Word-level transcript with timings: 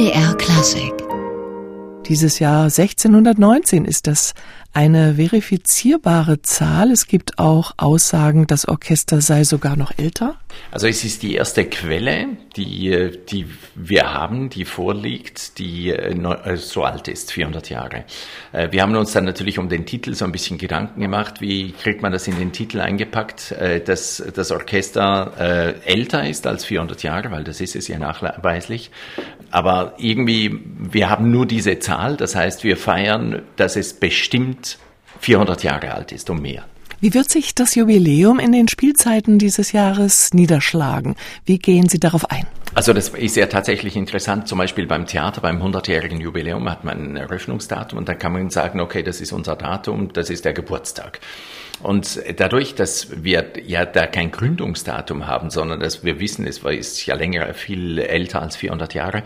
MDR 0.00 0.34
Klassik. 0.36 0.94
Dieses 2.06 2.38
Jahr 2.38 2.64
1619 2.64 3.84
ist 3.84 4.06
das 4.06 4.32
eine 4.72 5.14
verifizierbare 5.14 6.42
Zahl. 6.42 6.90
Es 6.90 7.06
gibt 7.06 7.38
auch 7.38 7.72
Aussagen, 7.76 8.46
das 8.46 8.68
Orchester 8.68 9.20
sei 9.20 9.44
sogar 9.44 9.76
noch 9.76 9.92
älter. 9.98 10.36
Also 10.70 10.86
es 10.86 11.04
ist 11.04 11.22
die 11.22 11.34
erste 11.34 11.64
Quelle, 11.64 12.28
die, 12.56 13.10
die 13.28 13.46
wir 13.74 14.14
haben, 14.14 14.50
die 14.50 14.64
vorliegt, 14.64 15.58
die 15.58 15.90
äh, 15.90 16.56
so 16.56 16.84
alt 16.84 17.08
ist, 17.08 17.32
400 17.32 17.70
Jahre. 17.70 18.04
Äh, 18.52 18.70
wir 18.70 18.82
haben 18.82 18.94
uns 18.94 19.12
dann 19.12 19.24
natürlich 19.24 19.58
um 19.58 19.68
den 19.68 19.86
Titel 19.86 20.14
so 20.14 20.24
ein 20.24 20.32
bisschen 20.32 20.58
Gedanken 20.58 21.00
gemacht, 21.00 21.40
wie 21.40 21.72
kriegt 21.72 22.02
man 22.02 22.12
das 22.12 22.28
in 22.28 22.38
den 22.38 22.52
Titel 22.52 22.80
eingepackt, 22.80 23.52
äh, 23.52 23.80
dass 23.80 24.22
das 24.34 24.50
Orchester 24.50 25.32
älter 25.84 26.28
ist 26.28 26.46
als 26.46 26.64
400 26.64 27.02
Jahre, 27.02 27.30
weil 27.30 27.44
das 27.44 27.60
ist 27.60 27.76
es 27.76 27.88
ja 27.88 27.98
nachweislich. 27.98 28.90
Aber 29.50 29.94
irgendwie, 29.98 30.60
wir 30.78 31.10
haben 31.10 31.30
nur 31.30 31.46
diese 31.46 31.78
Zahl, 31.78 32.16
das 32.16 32.36
heißt, 32.36 32.62
wir 32.64 32.76
feiern, 32.76 33.42
dass 33.56 33.76
es 33.76 33.94
bestimmt 33.94 34.59
400 35.20 35.62
Jahre 35.62 35.94
alt 35.94 36.12
ist 36.12 36.28
und 36.30 36.42
mehr. 36.42 36.64
Wie 37.00 37.14
wird 37.14 37.30
sich 37.30 37.54
das 37.54 37.76
Jubiläum 37.76 38.38
in 38.38 38.52
den 38.52 38.68
Spielzeiten 38.68 39.38
dieses 39.38 39.72
Jahres 39.72 40.34
niederschlagen? 40.34 41.16
Wie 41.46 41.58
gehen 41.58 41.88
Sie 41.88 41.98
darauf 41.98 42.30
ein? 42.30 42.46
Also 42.74 42.92
das 42.92 43.08
ist 43.08 43.36
ja 43.36 43.46
tatsächlich 43.46 43.96
interessant. 43.96 44.46
Zum 44.46 44.58
Beispiel 44.58 44.86
beim 44.86 45.06
Theater, 45.06 45.40
beim 45.40 45.62
100-jährigen 45.62 46.20
Jubiläum 46.20 46.68
hat 46.70 46.84
man 46.84 47.12
ein 47.12 47.16
Eröffnungsdatum 47.16 47.98
und 47.98 48.08
dann 48.08 48.18
kann 48.18 48.32
man 48.32 48.50
sagen, 48.50 48.80
okay, 48.80 49.02
das 49.02 49.20
ist 49.20 49.32
unser 49.32 49.56
Datum, 49.56 50.12
das 50.12 50.28
ist 50.28 50.44
der 50.44 50.52
Geburtstag. 50.52 51.20
Und 51.82 52.20
dadurch, 52.36 52.74
dass 52.74 53.24
wir 53.24 53.52
ja 53.64 53.86
da 53.86 54.06
kein 54.06 54.30
Gründungsdatum 54.30 55.26
haben, 55.26 55.48
sondern 55.48 55.80
dass 55.80 56.04
wir 56.04 56.20
wissen, 56.20 56.46
es 56.46 56.58
ist 56.58 57.06
ja 57.06 57.14
länger, 57.14 57.54
viel 57.54 57.98
älter 57.98 58.42
als 58.42 58.56
400 58.56 58.92
Jahre, 58.92 59.22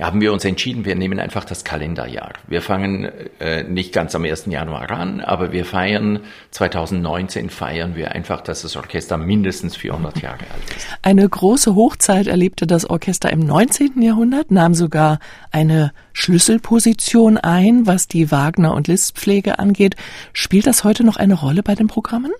haben 0.00 0.20
wir 0.20 0.32
uns 0.32 0.44
entschieden, 0.44 0.84
wir 0.84 0.94
nehmen 0.94 1.18
einfach 1.18 1.44
das 1.44 1.64
Kalenderjahr. 1.64 2.32
Wir 2.46 2.62
fangen 2.62 3.10
äh, 3.40 3.64
nicht 3.64 3.92
ganz 3.92 4.14
am 4.14 4.24
1. 4.24 4.46
Januar 4.46 4.90
an, 4.90 5.20
aber 5.20 5.52
wir 5.52 5.64
feiern 5.64 6.20
2019 6.52 7.50
feiern 7.50 7.96
wir 7.96 8.12
einfach, 8.12 8.40
dass 8.40 8.62
das 8.62 8.76
Orchester 8.76 9.16
mindestens 9.16 9.76
400 9.76 10.22
Jahre 10.22 10.38
alt 10.52 10.76
ist. 10.76 10.86
Eine 11.02 11.28
große 11.28 11.74
Hochzeit 11.74 12.26
erlebte 12.26 12.66
das 12.66 12.88
Orchester 12.88 13.32
im 13.32 13.40
19. 13.40 14.00
Jahrhundert, 14.02 14.50
nahm 14.50 14.74
sogar 14.74 15.18
eine 15.50 15.92
Schlüsselposition 16.12 17.36
ein, 17.36 17.86
was 17.86 18.08
die 18.08 18.30
Wagner- 18.30 18.74
und 18.74 18.88
Listpflege 18.88 19.58
angeht. 19.58 19.96
Spielt 20.32 20.66
das 20.66 20.84
heute 20.84 21.04
noch 21.04 21.16
eine 21.16 21.34
Rolle 21.34 21.62
bei 21.62 21.74
den 21.74 21.88
Programmen? 21.88 22.32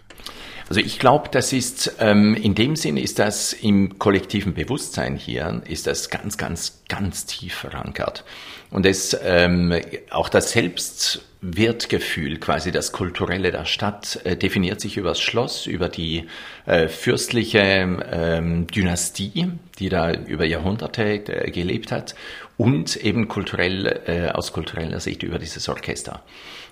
Also 0.68 0.80
ich 0.80 0.98
glaube, 0.98 1.30
das 1.30 1.52
ist 1.52 1.96
ähm, 1.98 2.34
in 2.34 2.54
dem 2.54 2.76
Sinne 2.76 3.00
ist 3.00 3.18
das 3.18 3.54
im 3.54 3.98
kollektiven 3.98 4.52
Bewusstsein 4.52 5.16
hier 5.16 5.62
ist 5.66 5.86
das 5.86 6.10
ganz, 6.10 6.36
ganz, 6.36 6.82
ganz 6.88 7.24
tief 7.24 7.54
verankert 7.54 8.24
und 8.70 8.84
es 8.84 9.16
ähm, 9.24 9.74
auch 10.10 10.28
das 10.28 10.52
Selbstwertgefühl, 10.52 12.38
quasi 12.38 12.70
das 12.70 12.92
kulturelle 12.92 13.50
der 13.50 13.64
Stadt 13.64 14.20
äh, 14.24 14.36
definiert 14.36 14.80
sich 14.82 14.98
über 14.98 15.10
das 15.10 15.20
Schloss, 15.20 15.66
über 15.66 15.88
die 15.88 16.26
äh, 16.66 16.88
fürstliche 16.88 17.60
ähm, 17.60 18.66
Dynastie, 18.66 19.52
die 19.78 19.88
da 19.88 20.12
über 20.12 20.44
Jahrhunderte 20.44 21.02
äh, 21.02 21.50
gelebt 21.50 21.92
hat 21.92 22.14
und 22.58 22.96
eben 22.96 23.28
kulturell 23.28 24.02
äh, 24.06 24.28
aus 24.28 24.52
kultureller 24.52 25.00
Sicht 25.00 25.22
über 25.22 25.38
dieses 25.38 25.66
Orchester. 25.70 26.22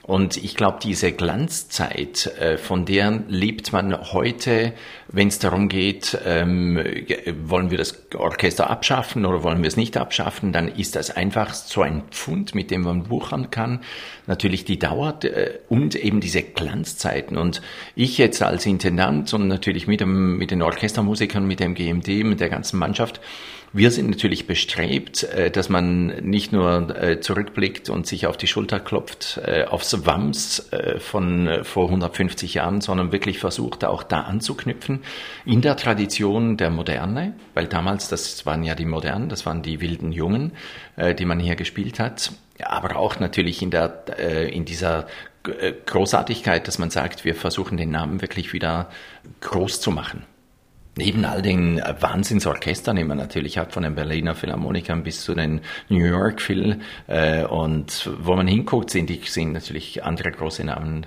Und 0.07 0.37
ich 0.37 0.55
glaube, 0.55 0.79
diese 0.81 1.11
Glanzzeit, 1.11 2.27
äh, 2.39 2.59
von 2.59 2.85
der 2.85 3.25
lebt 3.27 3.73
man 3.73 4.13
heute, 4.13 4.73
wenn 5.09 5.27
es 5.27 5.41
darum 5.41 5.69
geht, 5.69 6.17
ähm, 6.25 6.79
wollen 7.43 7.73
wir 7.73 7.79
das 7.79 8.07
Orchester 8.15 8.71
abschaffen 8.71 9.27
oder 9.27 9.43
wollen 9.43 9.63
wir 9.63 9.69
es 9.69 9.77
nicht 9.77 9.97
abschaffen, 9.97 10.53
dann 10.53 10.69
ist 10.69 10.95
das 10.95 11.11
einfach 11.11 11.55
so 11.55 11.83
ein 11.83 12.05
Pfund, 12.13 12.55
mit 12.55 12.71
dem 12.71 12.83
man 12.83 13.03
buchern 13.05 13.51
kann. 13.51 13.81
Natürlich 14.29 14.65
die 14.65 14.79
Dauer 14.79 15.19
äh, 15.25 15.59
und 15.69 15.97
eben 15.97 16.21
diese 16.21 16.45
Glanzzeiten. 16.45 17.37
Und 17.37 17.61
ich 17.97 18.17
jetzt 18.17 18.41
als 18.45 18.65
Intendant 18.65 19.35
und 19.35 19.49
natürlich 19.49 19.89
mit, 19.89 20.01
dem, 20.01 20.39
mit 20.39 20.53
den 20.53 20.63
Orchestermusikern, 20.63 21.45
mit 21.45 21.59
dem 21.59 21.75
GMD, 21.75 22.23
mit 22.23 22.39
der 22.39 22.49
ganzen 22.49 22.79
Mannschaft, 22.79 23.21
wir 23.73 23.91
sind 23.91 24.09
natürlich 24.11 24.47
bestrebt, 24.47 25.25
äh, 25.25 25.51
dass 25.51 25.69
man 25.69 26.07
nicht 26.23 26.53
nur 26.53 26.97
äh, 26.97 27.21
zurückblickt 27.21 27.91
und 27.91 28.07
sich 28.07 28.27
auf 28.27 28.37
die 28.37 28.47
Schulter 28.47 28.81
klopft, 28.81 29.41
äh, 29.45 29.65
aufs 29.65 30.07
Wams 30.07 30.71
von 30.99 31.61
vor 31.63 31.87
150 31.87 32.55
Jahren, 32.55 32.81
sondern 32.81 33.13
wirklich 33.13 33.39
versucht, 33.39 33.85
auch 33.85 34.03
da 34.03 34.23
anzuknüpfen, 34.23 35.01
in 35.45 35.61
der 35.61 35.77
Tradition 35.77 36.57
der 36.57 36.71
Moderne, 36.71 37.35
weil 37.55 37.67
damals, 37.67 38.09
das 38.09 38.47
waren 38.47 38.63
ja 38.63 38.75
die 38.75 38.85
Modernen, 38.85 39.29
das 39.29 39.47
waren 39.47 39.63
die 39.63 39.81
wilden 39.81 40.13
Jungen, 40.13 40.53
die 41.19 41.25
man 41.25 41.41
hier 41.41 41.57
gespielt 41.57 41.99
hat, 41.99 42.33
aber 42.63 42.97
auch 42.97 43.21
natürlich 43.21 43.63
in 43.63 43.71
der, 43.71 44.19
in 44.53 44.65
dieser 44.65 45.07
Großartigkeit, 45.43 46.67
dass 46.67 46.79
man 46.79 46.91
sagt, 46.91 47.25
wir 47.25 47.35
versuchen 47.35 47.77
den 47.77 47.91
Namen 47.91 48.21
wirklich 48.21 48.53
wieder 48.53 48.91
groß 49.41 49.81
zu 49.81 49.91
machen. 49.91 50.25
Neben 50.99 51.27
all 51.27 51.43
den 51.43 51.77
Wahnsinnsorchestern, 51.79 52.97
die 52.97 53.05
man 53.05 53.19
natürlich 53.19 53.59
hat, 53.59 53.73
von 53.75 53.83
den 53.83 53.95
Berliner 53.95 54.35
Philharmonikern 54.35 55.03
bis 55.03 55.23
zu 55.23 55.35
den 55.35 55.61
New 55.91 56.03
York 56.03 56.41
Phil, 56.41 56.81
äh, 57.07 57.45
und 57.45 58.11
wo 58.19 58.35
man 58.35 58.47
hinguckt, 58.47 58.89
sind, 58.89 59.11
sind 59.27 59.53
natürlich 59.53 60.03
andere 60.03 60.31
große 60.31 60.65
Namen 60.65 61.05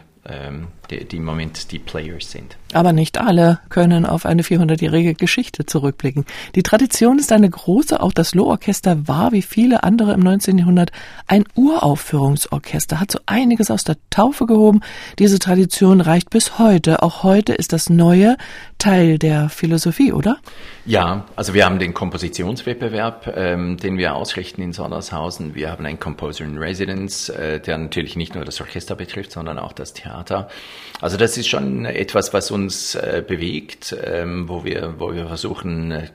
die, 0.89 1.05
die 1.05 1.17
im 1.17 1.25
Moment 1.25 1.71
die 1.71 1.79
Players 1.79 2.31
sind. 2.31 2.57
Aber 2.73 2.93
nicht 2.93 3.19
alle 3.19 3.59
können 3.69 4.05
auf 4.05 4.25
eine 4.25 4.43
400-jährige 4.43 5.15
Geschichte 5.15 5.65
zurückblicken. 5.65 6.25
Die 6.55 6.63
Tradition 6.63 7.17
ist 7.17 7.31
eine 7.31 7.49
große. 7.49 8.01
Auch 8.01 8.13
das 8.13 8.35
Lohorchester 8.35 9.07
war, 9.07 9.31
wie 9.31 9.41
viele 9.41 9.83
andere 9.83 10.13
im 10.13 10.19
19. 10.19 10.57
Jahrhundert, 10.57 10.91
ein 11.25 11.45
Uraufführungsorchester, 11.55 12.99
hat 12.99 13.11
so 13.11 13.19
einiges 13.25 13.71
aus 13.71 13.83
der 13.83 13.97
Taufe 14.11 14.45
gehoben. 14.45 14.81
Diese 15.17 15.39
Tradition 15.39 16.01
reicht 16.01 16.29
bis 16.29 16.59
heute. 16.59 17.01
Auch 17.01 17.23
heute 17.23 17.53
ist 17.53 17.73
das 17.73 17.89
Neue 17.89 18.37
Teil 18.77 19.17
der 19.17 19.49
Philosophie, 19.49 20.13
oder? 20.13 20.37
Ja, 20.85 21.25
also 21.35 21.53
wir 21.53 21.65
haben 21.65 21.79
den 21.79 21.93
Kompositionswettbewerb, 21.93 23.33
ähm, 23.35 23.77
den 23.77 23.97
wir 23.97 24.15
ausrichten 24.15 24.61
in 24.61 24.73
Sondershausen. 24.73 25.53
Wir 25.55 25.71
haben 25.71 25.85
einen 25.85 25.99
Composer 25.99 26.45
in 26.45 26.57
Residence, 26.57 27.29
äh, 27.29 27.59
der 27.59 27.77
natürlich 27.77 28.15
nicht 28.15 28.35
nur 28.35 28.45
das 28.45 28.61
Orchester 28.61 28.95
betrifft, 28.95 29.31
sondern 29.31 29.59
auch 29.59 29.73
das 29.73 29.93
Theater. 29.93 30.18
Also 31.01 31.15
das 31.15 31.37
ist 31.37 31.47
schon 31.47 31.85
etwas, 31.85 32.33
was 32.33 32.51
uns 32.51 32.95
äh, 32.95 33.23
bewegt, 33.25 33.95
ähm, 34.03 34.49
wo 34.49 34.65
wir, 34.65 34.95
wo 34.97 35.13
wir 35.13 35.27
versuchen, 35.27 35.91
äh, 35.91 36.09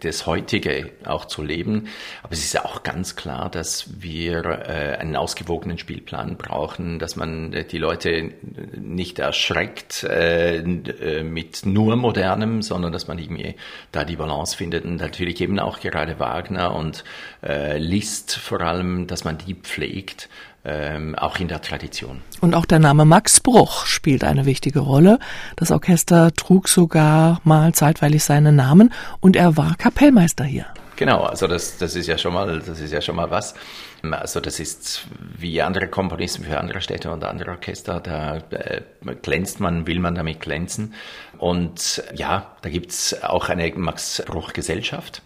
das 0.00 0.26
heutige 0.26 0.90
auch 1.04 1.24
zu 1.24 1.42
leben. 1.42 1.88
Aber 2.22 2.32
es 2.32 2.44
ist 2.44 2.62
auch 2.62 2.82
ganz 2.82 3.16
klar, 3.16 3.50
dass 3.50 4.02
wir 4.02 4.44
äh, 4.44 4.96
einen 4.98 5.16
ausgewogenen 5.16 5.78
Spielplan 5.78 6.36
brauchen, 6.36 6.98
dass 6.98 7.16
man 7.16 7.64
die 7.70 7.78
Leute 7.78 8.32
nicht 8.78 9.18
erschreckt 9.18 10.04
äh, 10.04 10.56
äh, 10.58 11.22
mit 11.22 11.64
nur 11.64 11.96
modernem, 11.96 12.60
sondern 12.60 12.92
dass 12.92 13.08
man 13.08 13.18
irgendwie 13.18 13.54
da 13.92 14.04
die 14.04 14.16
Balance 14.16 14.56
findet. 14.56 14.84
Und 14.84 14.96
natürlich 14.96 15.40
eben 15.40 15.58
auch 15.58 15.80
gerade 15.80 16.18
Wagner 16.18 16.74
und 16.74 17.04
äh, 17.42 17.78
Liszt 17.78 18.36
vor 18.36 18.60
allem, 18.60 19.06
dass 19.06 19.24
man 19.24 19.38
die 19.38 19.54
pflegt 19.54 20.28
ähm, 20.66 21.14
auch 21.14 21.38
in 21.38 21.48
der 21.48 21.62
Tradition. 21.62 22.22
Und 22.40 22.54
auch 22.54 22.66
der 22.66 22.80
Name 22.80 23.04
Max 23.04 23.40
Bruch 23.40 23.86
spielt 23.86 24.24
eine 24.24 24.44
wichtige 24.46 24.80
Rolle. 24.80 25.18
Das 25.54 25.70
Orchester 25.70 26.32
trug 26.34 26.68
sogar 26.68 27.40
mal 27.44 27.72
zeitweilig 27.72 28.24
seinen 28.24 28.56
Namen 28.56 28.92
und 29.20 29.36
er 29.36 29.56
war 29.56 29.76
Kapellmeister 29.76 30.44
hier. 30.44 30.66
Genau, 30.96 31.24
also 31.24 31.46
das, 31.46 31.76
das 31.76 31.94
ist 31.94 32.06
ja 32.06 32.16
schon 32.16 32.32
mal, 32.32 32.60
das 32.60 32.80
ist 32.80 32.90
ja 32.90 33.02
schon 33.02 33.16
mal 33.16 33.30
was. 33.30 33.54
Also 34.02 34.40
das 34.40 34.58
ist 34.58 35.06
wie 35.38 35.60
andere 35.60 35.88
Komponisten 35.88 36.44
für 36.44 36.58
andere 36.58 36.80
Städte 36.80 37.10
und 37.10 37.22
andere 37.22 37.50
Orchester, 37.50 38.00
da 38.00 38.38
äh, 38.50 38.80
glänzt 39.22 39.60
man, 39.60 39.86
will 39.86 40.00
man 40.00 40.14
damit 40.14 40.40
glänzen. 40.40 40.94
Und 41.38 42.02
ja, 42.14 42.56
da 42.62 42.70
gibt's 42.70 43.22
auch 43.22 43.50
eine 43.50 43.70
Max 43.76 44.22
Bruch 44.26 44.54
Gesellschaft 44.54 45.22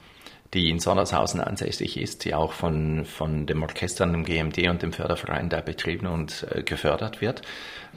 die 0.55 0.69
in 0.71 0.81
Sondershausen 0.81 1.41
ansässig 1.41 1.97
ist, 1.97 2.25
die 2.25 2.35
auch 2.35 2.53
von, 2.53 3.05
von 3.05 3.47
dem 3.47 3.63
Orchester, 3.63 4.07
dem 4.07 4.25
GMD 4.25 4.69
und 4.69 4.83
dem 4.83 4.93
Förderverein 4.93 5.49
da 5.49 5.61
betrieben 5.61 6.07
und 6.07 6.47
äh, 6.51 6.63
gefördert 6.63 7.21
wird. 7.21 7.43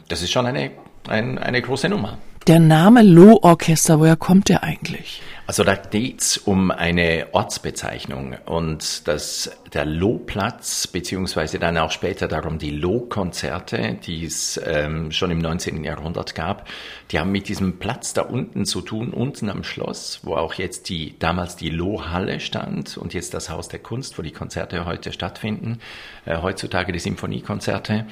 Das 0.08 0.22
ist 0.22 0.32
schon 0.32 0.46
eine, 0.46 0.72
ein, 1.08 1.38
eine 1.40 1.62
große 1.62 1.90
Nummer. 1.90 2.18
Der 2.48 2.60
Name 2.60 3.04
Loh-Orchester, 3.04 4.00
woher 4.00 4.18
kommt 4.18 4.50
der 4.50 4.64
eigentlich? 4.64 5.22
Also 5.46 5.66
da 5.66 5.76
geht's 5.76 6.38
um 6.38 6.72
eine 6.72 7.28
Ortsbezeichnung 7.34 8.38
und 8.46 9.10
das, 9.10 9.52
der 9.74 9.84
Lohplatz, 9.84 10.88
beziehungsweise 10.88 11.60
dann 11.60 11.78
auch 11.78 11.92
später 11.92 12.30
darum 12.30 12.60
die 12.60 12.72
Lohkonzerte, 12.72 13.98
die 14.06 14.24
es 14.24 14.60
ähm, 14.66 15.12
schon 15.12 15.32
im 15.32 15.40
19. 15.40 15.84
Jahrhundert 15.84 16.34
gab, 16.34 16.70
die 17.12 17.20
haben 17.20 17.34
mit 17.34 17.50
diesem 17.50 17.78
Platz 17.78 18.14
da 18.14 18.22
unten 18.22 18.66
zu 18.66 18.80
tun, 18.80 19.12
unten 19.12 19.50
am 19.50 19.66
Schloss, 19.66 20.22
wo 20.24 20.36
auch 20.36 20.54
jetzt 20.54 20.88
die, 20.88 21.20
damals 21.20 21.58
die 21.58 21.70
Lohhalle 21.70 22.40
stand 22.40 22.98
und 22.98 23.14
jetzt 23.14 23.34
das 23.34 23.50
Haus 23.50 23.68
der 23.68 23.80
Kunst, 23.80 24.18
wo 24.18 24.22
die 24.22 24.32
Konzerte 24.32 24.86
heute 24.86 25.12
stattfinden, 25.12 25.80
äh, 26.26 26.38
heutzutage 26.42 26.94
die 26.94 27.00
Symphoniekonzerte. 27.00 28.06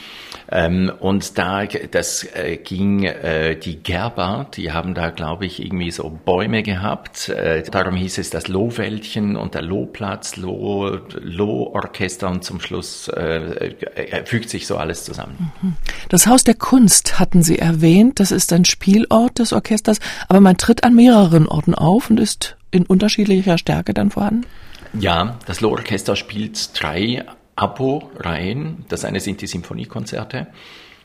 Ähm, 0.52 0.92
und 1.00 1.38
da, 1.38 1.66
das 1.66 2.26
äh, 2.36 2.58
ging 2.58 3.04
äh, 3.04 3.56
die 3.56 3.82
Gerber, 3.82 4.48
die 4.54 4.74
haben 4.74 4.96
da, 4.96 5.12
glaube 5.12 5.46
ich, 5.46 5.64
irgendwie 5.64 5.92
so 5.92 6.10
Bäume 6.10 6.62
gehabt. 6.62 7.21
Äh, 7.30 7.64
darum 7.64 7.96
hieß 7.96 8.18
es 8.18 8.30
das 8.30 8.48
Lohwäldchen 8.48 9.36
und 9.36 9.54
der 9.54 9.62
Lohplatz, 9.62 10.38
Loh, 10.38 11.00
Lohorchester 11.20 12.30
und 12.30 12.44
zum 12.44 12.60
Schluss 12.60 13.08
äh, 13.10 13.76
äh, 13.96 14.26
fügt 14.26 14.50
sich 14.50 14.68
so 14.68 14.78
alles 14.78 15.06
zusammen. 15.06 15.52
Mhm. 15.62 15.74
Das 16.10 16.28
Haus 16.28 16.44
der 16.44 16.56
Kunst 16.56 17.20
hatten 17.20 17.44
Sie 17.44 17.60
erwähnt. 17.60 18.20
Das 18.20 18.32
ist 18.32 18.52
ein 18.54 18.66
Spielort 18.66 19.40
des 19.40 19.54
Orchesters, 19.54 20.00
aber 20.28 20.42
man 20.42 20.58
tritt 20.58 20.84
an 20.84 20.96
mehreren 20.96 21.48
Orten 21.48 21.76
auf 21.76 22.10
und 22.10 22.20
ist 22.20 22.58
in 22.72 22.86
unterschiedlicher 22.86 23.58
Stärke 23.58 23.94
dann 23.94 24.12
vorhanden? 24.12 24.48
Ja, 24.94 25.38
das 25.46 25.62
Lohorchester 25.62 26.16
spielt 26.16 26.82
drei 26.82 27.26
Abo-Reihen. 27.56 28.86
Das 28.90 29.06
eine 29.06 29.20
sind 29.20 29.42
die 29.42 29.48
Symphoniekonzerte. 29.48 30.48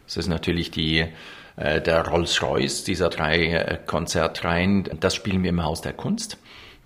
Das 0.07 0.17
ist 0.17 0.29
natürlich 0.29 0.71
die, 0.71 1.01
äh, 1.01 1.09
der 1.57 2.07
Rolls-Royce 2.07 2.85
dieser 2.85 3.09
drei 3.09 3.47
äh, 3.47 3.79
Konzertreihen. 3.87 4.89
Das 5.01 5.15
spielen 5.15 5.43
wir 5.43 5.51
im 5.51 5.65
Haus 5.65 5.81
der 5.81 5.95
Kunst, 5.95 6.39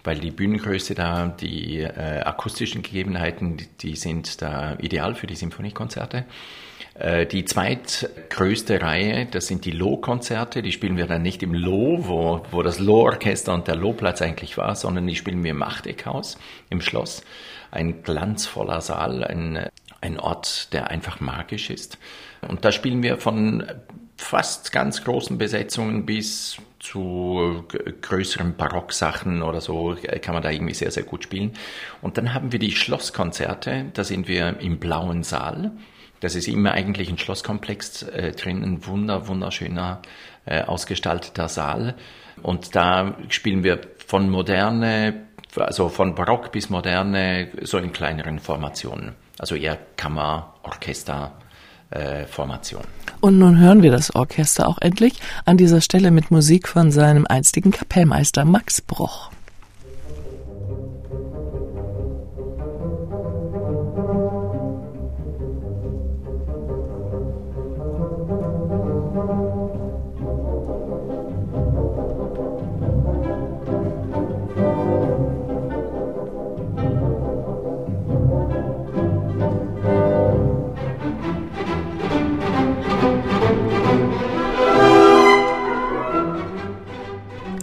weil 0.04 0.18
die 0.18 0.30
Bühnengröße 0.30 0.94
da, 0.94 1.26
die 1.26 1.80
äh, 1.80 2.20
akustischen 2.20 2.82
Gegebenheiten, 2.82 3.56
die, 3.56 3.66
die 3.80 3.96
sind 3.96 4.40
da 4.42 4.76
ideal 4.78 5.14
für 5.14 5.26
die 5.26 5.34
Symphoniekonzerte. 5.34 6.24
Äh, 6.94 7.26
die 7.26 7.44
zweitgrößte 7.44 8.82
Reihe, 8.82 9.26
das 9.26 9.46
sind 9.46 9.64
die 9.64 9.70
Loh-Konzerte. 9.70 10.62
Die 10.62 10.72
spielen 10.72 10.96
wir 10.96 11.06
dann 11.06 11.22
nicht 11.22 11.42
im 11.42 11.54
Loh, 11.54 11.98
wo, 12.06 12.42
wo 12.50 12.62
das 12.62 12.78
Loh-Orchester 12.78 13.54
und 13.54 13.68
der 13.68 13.76
Lohplatz 13.76 14.22
eigentlich 14.22 14.56
war, 14.56 14.76
sondern 14.76 15.06
die 15.06 15.16
spielen 15.16 15.42
wir 15.42 15.50
im 15.50 15.62
Achteckhaus, 15.62 16.38
im 16.68 16.80
Schloss. 16.80 17.24
Ein 17.70 18.02
glanzvoller 18.02 18.80
Saal, 18.80 19.24
ein, 19.24 19.68
ein 20.00 20.20
Ort, 20.20 20.72
der 20.72 20.90
einfach 20.90 21.20
magisch 21.20 21.70
ist. 21.70 21.98
Und 22.46 22.64
da 22.64 22.72
spielen 22.72 23.02
wir 23.02 23.18
von 23.18 23.64
fast 24.20 24.70
ganz 24.70 25.02
großen 25.02 25.38
Besetzungen 25.38 26.04
bis 26.04 26.58
zu 26.78 27.64
größeren 28.02 28.54
Barocksachen 28.54 29.42
oder 29.42 29.60
so 29.60 29.96
kann 30.20 30.34
man 30.34 30.42
da 30.42 30.50
irgendwie 30.50 30.74
sehr, 30.74 30.90
sehr 30.90 31.04
gut 31.04 31.24
spielen. 31.24 31.52
Und 32.02 32.18
dann 32.18 32.34
haben 32.34 32.52
wir 32.52 32.58
die 32.58 32.72
Schlosskonzerte, 32.72 33.86
da 33.94 34.04
sind 34.04 34.28
wir 34.28 34.60
im 34.60 34.78
blauen 34.78 35.22
Saal. 35.22 35.72
Das 36.20 36.34
ist 36.34 36.48
immer 36.48 36.72
eigentlich 36.72 37.08
ein 37.08 37.16
Schlosskomplex 37.16 38.02
äh, 38.02 38.32
drin, 38.32 38.62
ein 38.62 38.86
wunder, 38.86 39.26
wunderschöner, 39.26 40.02
äh, 40.44 40.62
ausgestalteter 40.62 41.48
Saal. 41.48 41.94
Und 42.42 42.76
da 42.76 43.16
spielen 43.30 43.64
wir 43.64 43.80
von 44.06 44.28
moderne, 44.28 45.28
also 45.56 45.88
von 45.88 46.14
Barock 46.14 46.52
bis 46.52 46.68
moderne, 46.68 47.48
so 47.62 47.78
in 47.78 47.92
kleineren 47.92 48.38
Formationen. 48.38 49.14
Also 49.38 49.54
eher 49.54 49.78
Kammer, 49.96 50.54
Orchester, 50.62 51.32
äh, 51.90 52.26
Formation. 52.26 52.82
Und 53.20 53.38
nun 53.38 53.58
hören 53.58 53.82
wir 53.82 53.90
das 53.90 54.14
Orchester 54.14 54.68
auch 54.68 54.78
endlich 54.78 55.20
an 55.44 55.56
dieser 55.56 55.80
Stelle 55.80 56.10
mit 56.10 56.30
Musik 56.30 56.68
von 56.68 56.90
seinem 56.90 57.26
einstigen 57.26 57.70
Kapellmeister 57.70 58.44
Max 58.44 58.80
Bruch. 58.80 59.30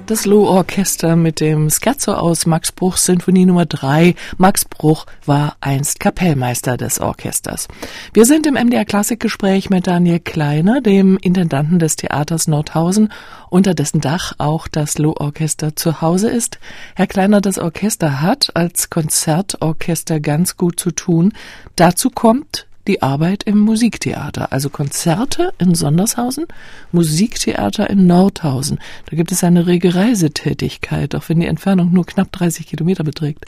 Das 0.07 0.25
Loh-Orchester 0.25 1.17
mit 1.17 1.41
dem 1.41 1.69
Scherzo 1.69 2.13
aus 2.13 2.45
Max 2.45 2.71
Bruchs 2.71 3.03
Sinfonie 3.03 3.45
Nummer 3.45 3.65
3. 3.65 4.15
Max 4.37 4.63
Bruch 4.63 5.05
war 5.25 5.57
einst 5.59 5.99
Kapellmeister 5.99 6.77
des 6.77 7.01
Orchesters. 7.01 7.67
Wir 8.13 8.25
sind 8.25 8.47
im 8.47 8.53
MDR 8.53 8.85
Klassikgespräch 8.85 9.69
mit 9.69 9.85
Daniel 9.85 10.21
Kleiner, 10.21 10.79
dem 10.79 11.17
Intendanten 11.17 11.77
des 11.77 11.97
Theaters 11.97 12.47
Nordhausen, 12.47 13.11
unter 13.49 13.73
dessen 13.73 13.99
Dach 13.99 14.31
auch 14.37 14.69
das 14.69 14.97
Loh-Orchester 14.97 15.75
zu 15.75 15.99
Hause 15.99 16.29
ist. 16.29 16.57
Herr 16.95 17.07
Kleiner, 17.07 17.41
das 17.41 17.59
Orchester 17.59 18.21
hat 18.21 18.55
als 18.55 18.89
Konzertorchester 18.89 20.21
ganz 20.21 20.55
gut 20.55 20.79
zu 20.79 20.91
tun. 20.91 21.33
Dazu 21.75 22.09
kommt, 22.11 22.65
die 22.87 23.01
Arbeit 23.01 23.43
im 23.43 23.59
Musiktheater, 23.59 24.51
also 24.51 24.69
Konzerte 24.69 25.53
in 25.59 25.75
Sondershausen, 25.75 26.45
Musiktheater 26.91 27.89
in 27.89 28.07
Nordhausen. 28.07 28.79
Da 29.09 29.15
gibt 29.15 29.31
es 29.31 29.43
eine 29.43 29.67
rege 29.67 29.95
Reisetätigkeit, 29.95 31.13
auch 31.15 31.27
wenn 31.27 31.39
die 31.39 31.47
Entfernung 31.47 31.91
nur 31.91 32.05
knapp 32.05 32.31
30 32.31 32.67
Kilometer 32.67 33.03
beträgt. 33.03 33.45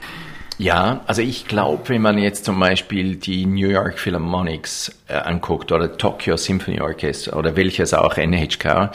Ja, 0.57 1.01
also 1.07 1.21
ich 1.21 1.47
glaube, 1.47 1.87
wenn 1.87 2.01
man 2.01 2.17
jetzt 2.17 2.43
zum 2.43 2.59
Beispiel 2.59 3.15
die 3.15 3.45
New 3.45 3.69
York 3.69 3.97
Philharmonics 3.97 4.93
äh, 5.07 5.13
anguckt 5.13 5.71
oder 5.71 5.97
Tokyo 5.97 6.35
Symphony 6.35 6.81
Orchestra 6.81 7.37
oder 7.37 7.55
welches 7.55 7.93
auch 7.93 8.17
NHK, 8.17 8.91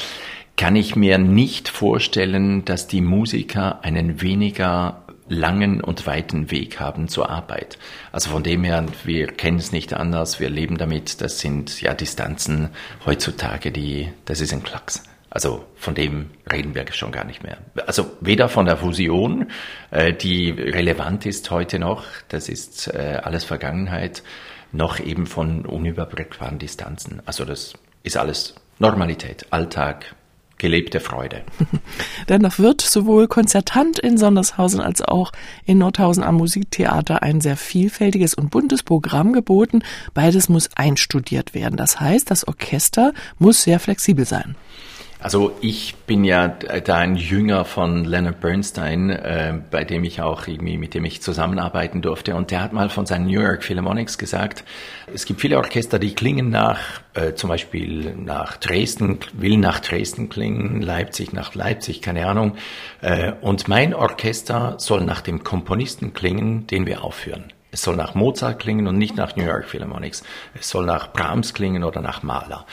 kann 0.57 0.77
ich 0.77 0.95
mir 0.95 1.17
nicht 1.17 1.69
vorstellen, 1.71 2.67
dass 2.67 2.87
die 2.87 3.01
Musiker 3.01 3.83
einen 3.83 4.21
weniger 4.21 5.04
langen 5.29 5.81
und 5.81 6.07
weiten 6.07 6.51
Weg 6.51 6.81
haben 6.81 7.09
zur 7.09 7.31
Arbeit. 7.31 7.79
Also 8.13 8.31
von 8.31 8.43
dem 8.43 8.65
her, 8.65 8.85
wir 9.05 9.29
kennen 9.29 9.59
es 9.59 9.73
nicht 9.73 9.95
anders, 9.95 10.41
wir 10.41 10.51
leben 10.51 10.77
damit, 10.77 11.21
das 11.21 11.41
sind 11.41 11.81
ja 11.81 11.95
Distanzen 11.95 12.71
heutzutage, 13.07 13.73
die, 13.73 14.13
das 14.25 14.41
ist 14.41 14.53
ein 14.53 14.63
Klacks. 14.63 15.03
Also 15.31 15.65
von 15.75 15.95
dem 15.97 16.31
reden 16.51 16.77
wir 16.77 16.85
schon 16.93 17.11
gar 17.11 17.25
nicht 17.25 17.43
mehr. 17.43 17.59
Also 17.87 18.13
weder 18.21 18.49
von 18.49 18.67
der 18.67 18.77
Fusion, 18.77 19.51
äh, 19.91 20.13
die 20.13 20.51
relevant 20.51 21.27
ist 21.27 21.51
heute 21.51 21.81
noch, 21.81 22.05
das 22.29 22.49
ist 22.49 22.87
äh, 22.87 23.21
alles 23.23 23.43
Vergangenheit, 23.43 24.23
noch 24.71 25.01
eben 25.01 25.27
von 25.27 25.67
unüberbrückbaren 25.67 26.59
Distanzen. 26.61 27.21
Also 27.27 27.45
das 27.45 27.75
ist 28.05 28.17
alles 28.17 28.55
Normalität, 28.79 29.47
Alltag, 29.51 30.15
gelebte 30.59 31.01
Freude. 31.01 31.43
Dennoch 32.29 32.59
wird 32.59 32.81
sowohl 32.81 33.29
konzertant 33.29 33.99
in 33.99 34.17
Sondershausen 34.17 34.81
als 34.81 35.03
auch 35.03 35.33
in 35.65 35.79
Nordhausen 35.79 36.23
am 36.23 36.37
Musiktheater 36.37 37.23
ein 37.23 37.41
sehr 37.41 37.57
vielfältiges 37.57 38.35
und 38.35 38.51
buntes 38.51 38.83
Programm 38.83 39.33
geboten. 39.33 39.83
Beides 40.15 40.49
muss 40.49 40.71
einstudiert 40.75 41.55
werden. 41.55 41.77
Das 41.77 42.01
heißt, 42.01 42.31
das 42.31 42.47
Orchester 42.47 43.13
muss 43.39 43.63
sehr 43.63 43.81
flexibel 43.81 44.25
sein. 44.25 44.57
Also 45.25 45.57
ich 45.63 45.95
bin 46.07 46.23
ja 46.23 46.49
da 46.49 46.97
ein 46.97 47.17
Jünger 47.17 47.65
von 47.65 48.05
Leonard 48.05 48.41
Bernstein, 48.41 49.09
äh, 49.09 49.55
bei 49.71 49.83
dem 49.83 50.05
ich 50.05 50.21
auch 50.21 50.47
irgendwie, 50.47 50.77
mit 50.77 50.93
dem 50.93 51.07
ich 51.07 51.23
zusammenarbeiten 51.23 52.03
durfte. 52.03 52.35
Und 52.35 52.51
der 52.51 52.61
hat 52.61 52.75
mal 52.75 52.91
von 52.91 53.07
seinen 53.07 53.25
New 53.25 53.41
York 53.41 53.65
Philharmonics 53.65 54.19
gesagt, 54.19 54.65
es 55.15 55.25
gibt 55.25 55.41
viele 55.41 55.57
Orchester, 55.57 55.99
die 55.99 56.15
klingen 56.15 56.51
nach, 56.51 56.79
äh, 57.15 57.33
zum 57.33 57.49
Beispiel 57.49 58.15
nach 58.17 58.59
Dresden, 58.59 59.19
will 59.33 59.57
nach 59.57 59.81
Dresden 59.81 60.29
klingen, 60.29 60.83
Leipzig 60.83 61.33
nach 61.33 61.55
Leipzig, 61.55 62.03
keine 62.03 62.27
Ahnung. 62.27 62.57
Äh, 63.01 63.33
und 63.41 63.67
mein 63.67 63.95
Orchester 63.95 64.75
soll 64.77 65.07
nach 65.07 65.23
dem 65.23 65.43
Komponisten 65.43 66.13
klingen, 66.13 66.67
den 66.67 66.85
wir 66.85 67.03
aufführen. 67.03 67.45
Es 67.71 67.81
soll 67.81 67.97
nach 67.97 68.15
Mozart 68.15 68.61
klingen 68.61 68.87
und 68.87 68.99
nicht 68.99 69.17
nach 69.17 69.37
New 69.37 69.45
York 69.45 69.71
Philharmonics. 69.71 70.23
Es 70.53 70.69
soll 70.69 70.85
nach 70.85 71.15
Brahms 71.15 71.55
klingen 71.55 71.83
oder 71.83 72.03
nach 72.03 72.23
Mahler. 72.23 72.67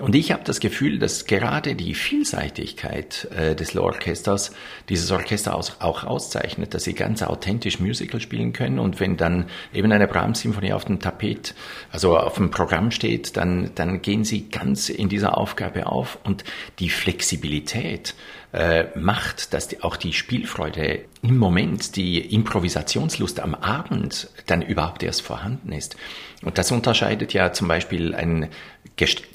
Und 0.00 0.14
ich 0.14 0.32
habe 0.32 0.42
das 0.44 0.60
Gefühl, 0.60 0.98
dass 0.98 1.26
gerade 1.26 1.74
die 1.74 1.94
Vielseitigkeit 1.94 3.28
äh, 3.36 3.54
des 3.54 3.76
Orchesters 3.76 4.52
dieses 4.88 5.10
Orchester 5.10 5.54
aus, 5.54 5.76
auch 5.80 6.04
auszeichnet, 6.04 6.72
dass 6.72 6.84
sie 6.84 6.94
ganz 6.94 7.22
authentisch 7.22 7.80
Musical 7.80 8.20
spielen 8.20 8.52
können. 8.52 8.78
Und 8.78 8.98
wenn 8.98 9.16
dann 9.16 9.46
eben 9.74 9.92
eine 9.92 10.08
Brahms-Symphonie 10.08 10.72
auf 10.72 10.86
dem 10.86 11.00
Tapet, 11.00 11.54
also 11.92 12.16
auf 12.18 12.36
dem 12.36 12.50
Programm 12.50 12.90
steht, 12.90 13.36
dann, 13.36 13.72
dann 13.74 14.00
gehen 14.00 14.24
sie 14.24 14.48
ganz 14.48 14.88
in 14.88 15.08
dieser 15.08 15.36
Aufgabe 15.36 15.86
auf. 15.86 16.18
Und 16.24 16.44
die 16.78 16.88
Flexibilität 16.88 18.14
äh, 18.52 18.86
macht, 18.98 19.52
dass 19.54 19.68
die, 19.68 19.82
auch 19.82 19.96
die 19.96 20.12
Spielfreude 20.12 21.04
im 21.22 21.36
Moment, 21.36 21.96
die 21.96 22.18
Improvisationslust 22.34 23.40
am 23.40 23.54
Abend 23.54 24.28
dann 24.46 24.62
überhaupt 24.62 25.02
erst 25.02 25.22
vorhanden 25.22 25.72
ist. 25.72 25.96
Und 26.42 26.58
das 26.58 26.72
unterscheidet 26.72 27.32
ja 27.34 27.52
zum 27.52 27.68
Beispiel 27.68 28.14
ein 28.14 28.48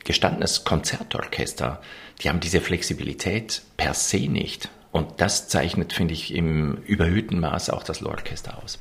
gestandenes 0.03 0.63
Konzertorchester. 0.63 1.81
Die 2.21 2.29
haben 2.29 2.39
diese 2.39 2.61
Flexibilität 2.61 3.61
per 3.77 3.93
se 3.93 4.27
nicht. 4.29 4.69
Und 4.91 5.07
das 5.17 5.49
zeichnet, 5.49 5.91
finde 5.91 6.13
ich, 6.13 6.33
im 6.33 6.77
überhöhten 6.85 7.39
Maß 7.39 7.69
auch 7.69 7.83
das 7.83 7.99
Lohrorchester 7.99 8.61
aus. 8.63 8.79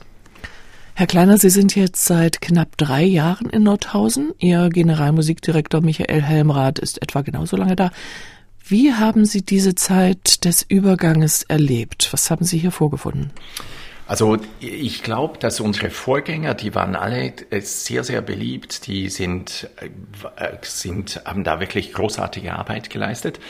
Herr 0.95 1.09
Kleiner, 1.09 1.39
Sie 1.39 1.51
sind 1.51 1.75
jetzt 1.75 2.05
seit 2.05 2.41
knapp 2.41 2.77
drei 2.77 3.03
Jahren 3.03 3.51
in 3.51 3.65
Nordhausen. 3.65 4.33
Ihr 4.39 4.69
Generalmusikdirektor 4.69 5.81
Michael 5.81 6.23
Helmrath 6.23 6.79
ist 6.79 7.03
etwa 7.03 7.23
genauso 7.23 7.57
lange 7.57 7.75
da. 7.75 7.91
Wie 8.67 8.93
haben 8.95 9.25
Sie 9.25 9.45
diese 9.45 9.75
Zeit 9.75 10.45
des 10.45 10.63
Überganges 10.63 11.43
erlebt? 11.43 12.09
Was 12.13 12.31
haben 12.31 12.45
Sie 12.45 12.59
hier 12.59 12.71
vorgefunden? 12.71 13.33
Also 14.07 14.37
ich 14.61 15.03
glaube, 15.03 15.39
dass 15.39 15.61
unsere 15.61 15.89
Vorgänger, 15.89 16.55
die 16.55 16.75
waren 16.75 16.95
alle 16.95 17.33
äh, 17.51 17.61
sehr, 17.61 18.05
sehr 18.05 18.21
beliebt, 18.21 18.87
die 18.87 19.09
sind, 19.09 19.71
äh, 19.77 20.57
sind, 20.61 21.23
haben 21.25 21.43
da 21.43 21.59
wirklich 21.59 21.93
großartige 21.95 22.53
Arbeit 22.53 22.91
geleistet. 22.91 23.41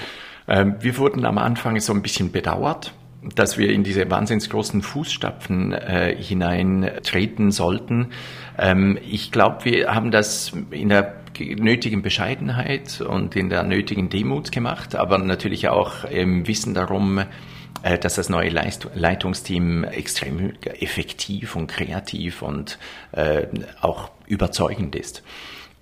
Ähm, 0.46 0.76
wir 0.78 0.96
wurden 0.98 1.24
am 1.24 1.38
Anfang 1.38 1.80
so 1.80 1.92
ein 1.92 2.02
bisschen 2.02 2.30
bedauert, 2.30 2.92
dass 3.34 3.58
wir 3.58 3.70
in 3.70 3.82
diese 3.82 4.08
wahnsinnig 4.10 4.48
großen 4.48 4.82
Fußstapfen 4.82 5.72
äh, 5.72 6.14
hineintreten 6.16 7.50
sollten. 7.50 8.10
Ähm, 8.56 8.96
ich 9.10 9.32
glaube, 9.32 9.64
wir 9.64 9.92
haben 9.92 10.12
das 10.12 10.52
in 10.70 10.88
der 10.88 11.16
nötigen 11.36 12.02
Bescheidenheit 12.02 13.00
und 13.00 13.34
in 13.34 13.48
der 13.48 13.64
nötigen 13.64 14.08
Demut 14.08 14.52
gemacht, 14.52 14.94
aber 14.94 15.18
natürlich 15.18 15.68
auch 15.68 16.04
im 16.04 16.46
Wissen 16.46 16.74
darum, 16.74 17.18
äh, 17.18 17.24
dass 18.00 18.14
das 18.14 18.28
neue 18.28 18.50
Leitungsteam 18.50 19.84
extrem 19.84 20.54
effektiv 20.62 21.56
und 21.56 21.66
kreativ 21.66 22.42
und 22.42 22.78
äh, 23.12 23.46
auch 23.80 24.10
überzeugend 24.26 24.96
ist. 24.96 25.22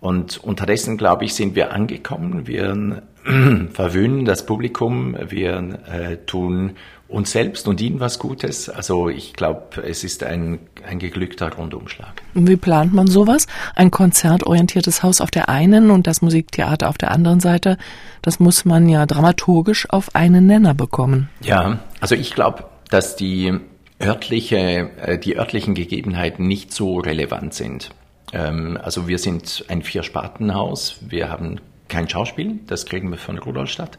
Und 0.01 0.43
unterdessen, 0.43 0.99
glaube 0.99 1.25
ich, 1.25 1.35
sind 1.35 1.55
wir 1.55 1.73
angekommen. 1.73 2.49
Wir 2.49 3.03
verwöhnen 3.73 4.25
das 4.25 4.47
Publikum, 4.47 5.17
wir 5.29 5.79
äh, 5.87 6.17
tun 6.27 6.73
uns 7.12 7.33
selbst 7.33 7.69
und 7.69 7.81
ihnen 7.81 8.00
was 8.00 8.19
Gutes. 8.19 8.69
Also 8.69 9.09
ich 9.09 9.35
glaube, 9.35 9.83
es 9.83 10.04
ist 10.04 10.25
ein, 10.25 10.61
ein 10.87 10.99
geglückter 10.99 11.52
Rundumschlag. 11.52 12.23
Wie 12.35 12.57
plant 12.57 12.92
man 12.92 13.07
sowas? 13.07 13.47
Ein 13.75 13.90
konzertorientiertes 13.90 15.02
Haus 15.02 15.21
auf 15.21 15.31
der 15.31 15.49
einen 15.49 15.90
und 15.90 16.07
das 16.07 16.23
Musiktheater 16.23 16.88
auf 16.88 16.99
der 16.99 17.11
anderen 17.11 17.40
Seite, 17.40 17.76
das 18.23 18.40
muss 18.40 18.64
man 18.64 18.88
ja 18.88 19.07
dramaturgisch 19.07 19.88
auf 19.90 20.14
einen 20.14 20.47
Nenner 20.47 20.75
bekommen. 20.75 21.28
Ja, 21.42 21.81
also 22.00 22.14
ich 22.14 22.35
glaube, 22.35 22.64
dass 22.90 23.16
die 23.16 23.52
örtliche, 24.00 24.90
äh, 25.00 25.19
die 25.19 25.37
örtlichen 25.37 25.75
Gegebenheiten 25.75 26.47
nicht 26.47 26.73
so 26.73 26.99
relevant 26.99 27.54
sind. 27.54 27.90
Ähm, 28.33 28.78
also 28.83 29.07
wir 29.07 29.19
sind 29.19 29.64
ein 29.69 29.83
Vier-Sparten-Haus, 29.83 30.97
wir 31.09 31.28
haben 31.28 31.61
kein 31.88 32.09
Schauspiel, 32.09 32.61
das 32.66 32.87
kriegen 32.87 33.11
wir 33.11 33.19
von 33.19 33.38
Rudolstadt. 33.38 33.99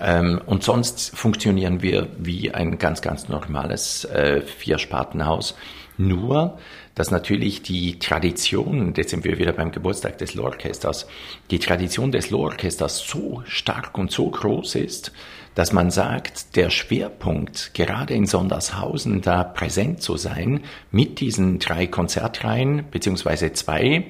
Ähm, 0.00 0.40
und 0.46 0.62
sonst 0.62 1.16
funktionieren 1.16 1.82
wir 1.82 2.08
wie 2.18 2.52
ein 2.52 2.78
ganz, 2.78 3.02
ganz 3.02 3.28
normales 3.28 4.04
äh, 4.06 4.42
Vier-Spartenhaus. 4.42 5.54
Nur, 5.98 6.58
dass 6.94 7.10
natürlich 7.10 7.62
die 7.62 7.98
Tradition, 7.98 8.94
jetzt 8.96 9.10
sind 9.10 9.24
wir 9.24 9.38
wieder 9.38 9.52
beim 9.52 9.72
Geburtstag 9.72 10.18
des 10.18 10.34
Lohrorchesters, 10.34 11.06
die 11.50 11.58
Tradition 11.58 12.12
des 12.12 12.30
Lohrorchesters 12.30 13.06
so 13.06 13.42
stark 13.46 13.96
und 13.98 14.10
so 14.10 14.30
groß 14.30 14.74
ist, 14.76 15.12
dass 15.54 15.72
man 15.72 15.90
sagt, 15.90 16.56
der 16.56 16.70
Schwerpunkt, 16.70 17.74
gerade 17.74 18.14
in 18.14 18.26
Sondershausen 18.26 19.20
da 19.20 19.44
präsent 19.44 20.02
zu 20.02 20.16
sein, 20.16 20.60
mit 20.90 21.20
diesen 21.20 21.58
drei 21.58 21.86
Konzertreihen, 21.86 22.84
beziehungsweise 22.90 23.52
zwei, 23.52 24.04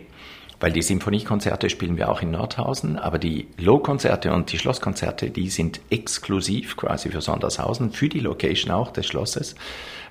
weil 0.62 0.70
die 0.70 0.82
Symphoniekonzerte 0.82 1.68
spielen 1.68 1.96
wir 1.96 2.08
auch 2.08 2.22
in 2.22 2.30
Nordhausen, 2.30 2.96
aber 2.96 3.18
die 3.18 3.48
Low-Konzerte 3.58 4.32
und 4.32 4.52
die 4.52 4.58
Schlosskonzerte, 4.58 5.28
die 5.30 5.50
sind 5.50 5.80
exklusiv 5.90 6.76
quasi 6.76 7.10
für 7.10 7.20
Sondershausen, 7.20 7.90
für 7.90 8.08
die 8.08 8.20
Location 8.20 8.70
auch 8.70 8.92
des 8.92 9.06
Schlosses. 9.06 9.56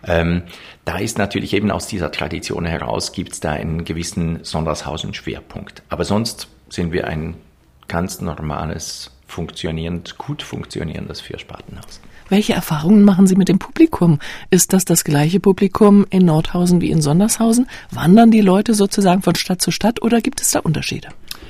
Ähm, 0.05 0.43
da 0.83 0.97
ist 0.97 1.17
natürlich 1.17 1.53
eben 1.53 1.71
aus 1.71 1.87
dieser 1.87 2.11
Tradition 2.11 2.65
heraus, 2.65 3.13
gibt 3.13 3.31
es 3.31 3.39
da 3.39 3.53
einen 3.53 3.85
gewissen 3.85 4.43
Sondershausen-Schwerpunkt. 4.43 5.83
Aber 5.87 6.03
sonst 6.03 6.49
sind 6.67 6.91
wir 6.91 7.07
ein 7.07 7.35
ganz 7.87 8.19
normales, 8.19 9.11
funktionierend, 9.27 10.17
gut 10.17 10.43
funktionierendes 10.43 11.21
Vierspartenhaus. 11.21 12.01
Welche 12.31 12.53
Erfahrungen 12.53 13.03
machen 13.03 13.27
Sie 13.27 13.35
mit 13.35 13.49
dem 13.49 13.59
Publikum? 13.59 14.19
Ist 14.51 14.71
das 14.71 14.85
das 14.85 15.03
gleiche 15.03 15.41
Publikum 15.41 16.05
in 16.11 16.23
Nordhausen 16.23 16.79
wie 16.79 16.89
in 16.89 17.01
Sondershausen? 17.01 17.67
Wandern 17.91 18.31
die 18.31 18.39
Leute 18.39 18.73
sozusagen 18.73 19.21
von 19.21 19.35
Stadt 19.35 19.61
zu 19.61 19.69
Stadt 19.69 20.01
oder 20.01 20.21
gibt 20.21 20.39
es 20.39 20.51
da 20.51 20.59
Unterschiede? 20.59 21.09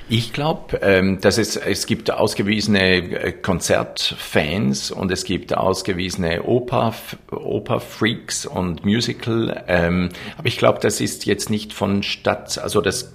Ich 0.09 0.33
glaube, 0.33 0.81
ähm, 0.81 1.21
dass 1.21 1.37
es, 1.37 1.55
es 1.55 1.85
gibt 1.85 2.09
ausgewiesene 2.09 2.95
äh, 2.95 3.31
Konzertfans 3.31 4.89
und 4.89 5.11
es 5.11 5.23
gibt 5.23 5.55
ausgewiesene 5.55 6.41
Oper, 6.41 6.95
Oper-Freaks 7.29 8.47
und 8.47 8.83
Musical. 8.83 9.63
Ähm, 9.67 10.09
aber 10.35 10.47
ich 10.47 10.57
glaube, 10.57 10.79
das 10.81 10.99
ist 10.99 11.27
jetzt 11.27 11.51
nicht 11.51 11.73
von 11.73 12.01
Stadt, 12.01 12.57
also 12.57 12.81
das 12.81 13.13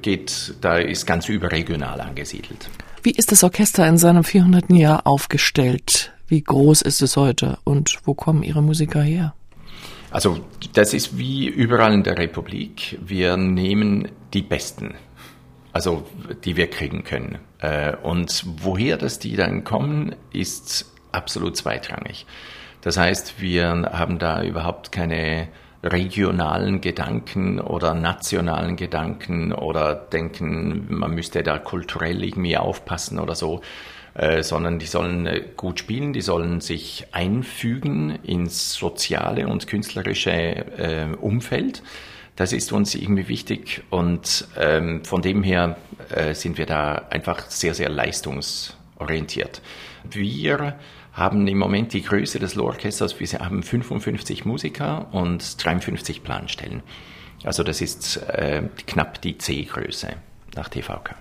geht, 0.00 0.54
da 0.62 0.78
ist 0.78 1.04
ganz 1.04 1.28
überregional 1.28 2.00
angesiedelt. 2.00 2.70
Wie 3.02 3.12
ist 3.12 3.30
das 3.30 3.44
Orchester 3.44 3.86
in 3.86 3.98
seinem 3.98 4.24
400. 4.24 4.70
Jahr 4.70 5.06
aufgestellt? 5.06 6.13
Wie 6.34 6.42
groß 6.42 6.82
ist 6.82 7.00
es 7.00 7.16
heute 7.16 7.58
und 7.62 8.00
wo 8.06 8.12
kommen 8.12 8.42
Ihre 8.42 8.60
Musiker 8.60 9.00
her? 9.00 9.34
Also 10.10 10.40
das 10.72 10.92
ist 10.92 11.16
wie 11.16 11.46
überall 11.46 11.94
in 11.94 12.02
der 12.02 12.18
Republik. 12.18 12.98
Wir 13.06 13.36
nehmen 13.36 14.08
die 14.32 14.42
Besten, 14.42 14.96
also 15.72 16.04
die 16.42 16.56
wir 16.56 16.68
kriegen 16.68 17.04
können. 17.04 17.38
Äh, 17.60 17.94
und 18.02 18.46
woher 18.64 18.96
das 18.96 19.20
die 19.20 19.36
dann 19.36 19.62
kommen, 19.62 20.16
ist 20.32 20.92
absolut 21.12 21.56
zweitrangig. 21.56 22.26
Das 22.80 22.96
heißt, 22.96 23.40
wir 23.40 23.90
haben 23.92 24.18
da 24.18 24.42
überhaupt 24.42 24.90
keine 24.90 25.46
regionalen 25.84 26.80
Gedanken 26.80 27.60
oder 27.60 27.94
nationalen 27.94 28.74
Gedanken 28.74 29.52
oder 29.52 29.94
denken, 29.94 30.86
man 30.88 31.14
müsste 31.14 31.44
da 31.44 31.58
kulturell 31.58 32.24
irgendwie 32.24 32.56
aufpassen 32.56 33.20
oder 33.20 33.36
so. 33.36 33.60
Äh, 34.14 34.44
sondern 34.44 34.78
die 34.78 34.86
sollen 34.86 35.26
äh, 35.26 35.42
gut 35.56 35.80
spielen, 35.80 36.12
die 36.12 36.20
sollen 36.20 36.60
sich 36.60 37.06
einfügen 37.10 38.10
ins 38.22 38.74
soziale 38.74 39.48
und 39.48 39.66
künstlerische 39.66 40.30
äh, 40.30 41.16
Umfeld. 41.20 41.82
Das 42.36 42.52
ist 42.52 42.70
uns 42.70 42.94
irgendwie 42.94 43.26
wichtig 43.26 43.82
und 43.90 44.46
ähm, 44.56 45.04
von 45.04 45.20
dem 45.20 45.42
her 45.42 45.76
äh, 46.10 46.34
sind 46.34 46.58
wir 46.58 46.66
da 46.66 47.06
einfach 47.10 47.50
sehr, 47.50 47.74
sehr 47.74 47.88
leistungsorientiert. 47.88 49.60
Wir 50.08 50.76
haben 51.12 51.48
im 51.48 51.58
Moment 51.58 51.92
die 51.92 52.02
Größe 52.02 52.38
des 52.38 52.54
Lohrorchesters, 52.54 53.18
wir 53.18 53.28
haben 53.40 53.64
55 53.64 54.44
Musiker 54.44 55.08
und 55.12 55.64
53 55.64 56.22
Planstellen. 56.22 56.84
Also 57.42 57.64
das 57.64 57.80
ist 57.80 58.16
äh, 58.28 58.62
knapp 58.86 59.20
die 59.22 59.38
C-Größe 59.38 60.14
nach 60.54 60.68
TVK. 60.68 61.16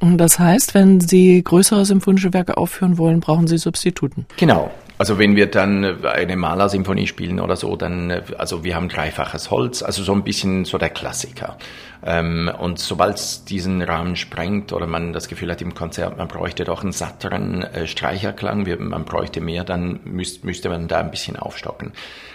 Das 0.00 0.38
heißt, 0.38 0.74
wenn 0.74 1.00
Sie 1.00 1.42
größere 1.44 1.84
symphonische 1.84 2.32
Werke 2.32 2.56
aufführen 2.56 2.96
wollen, 2.96 3.20
brauchen 3.20 3.46
Sie 3.46 3.58
Substituten. 3.58 4.26
Genau. 4.38 4.70
Also 5.00 5.18
wenn 5.18 5.34
wir 5.34 5.46
dann 5.46 6.04
eine 6.04 6.36
Malersymphonie 6.36 7.06
spielen 7.06 7.40
oder 7.40 7.56
so, 7.56 7.74
dann, 7.74 8.10
also 8.36 8.64
wir 8.64 8.74
haben 8.76 8.90
dreifaches 8.90 9.50
Holz, 9.50 9.82
also 9.82 10.02
so 10.02 10.12
ein 10.12 10.24
bisschen 10.24 10.66
so 10.66 10.76
der 10.76 10.90
Klassiker. 10.90 11.56
Ähm, 12.04 12.50
und 12.60 12.78
sobald 12.78 13.16
es 13.16 13.46
diesen 13.46 13.80
Rahmen 13.80 14.14
sprengt 14.16 14.74
oder 14.74 14.86
man 14.86 15.14
das 15.14 15.28
Gefühl 15.28 15.50
hat 15.50 15.62
im 15.62 15.72
Konzert, 15.72 16.18
man 16.18 16.28
bräuchte 16.28 16.64
doch 16.64 16.82
einen 16.82 16.92
satteren 16.92 17.62
äh, 17.62 17.86
Streicherklang, 17.86 18.66
man 18.78 19.06
bräuchte 19.06 19.40
mehr, 19.40 19.64
dann 19.64 20.00
müsste, 20.04 20.68
man 20.68 20.86
da 20.86 21.00
ein 21.00 21.10
bisschen 21.10 21.36
aufstocken. 21.36 21.92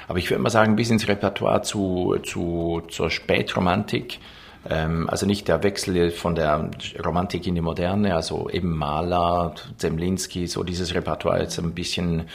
Aber 0.07 0.17
ich 0.17 0.31
würde 0.31 0.41
mal 0.41 0.50
sagen, 0.50 0.75
bis 0.75 0.89
ins 0.89 1.07
Repertoire 1.07 1.62
zu, 1.62 2.15
zu, 2.24 2.81
zur 2.89 3.12
Spätromantik, 3.12 4.19
also 4.67 5.25
nicht 5.25 5.48
der 5.48 5.62
Wechsel 5.63 6.12
von 6.12 6.36
der 6.36 6.72
Romantik 7.05 7.45
in 7.45 7.55
die 7.55 7.62
Moderne, 7.62 8.15
also 8.15 8.50
eben 8.50 8.75
Maler, 8.75 9.53
Zemlinski, 9.77 10.48
so 10.48 10.63
dieses 10.63 10.95
Repertoire 10.95 11.41
jetzt 11.41 11.60
ein 11.60 11.74
bisschen 11.74 12.27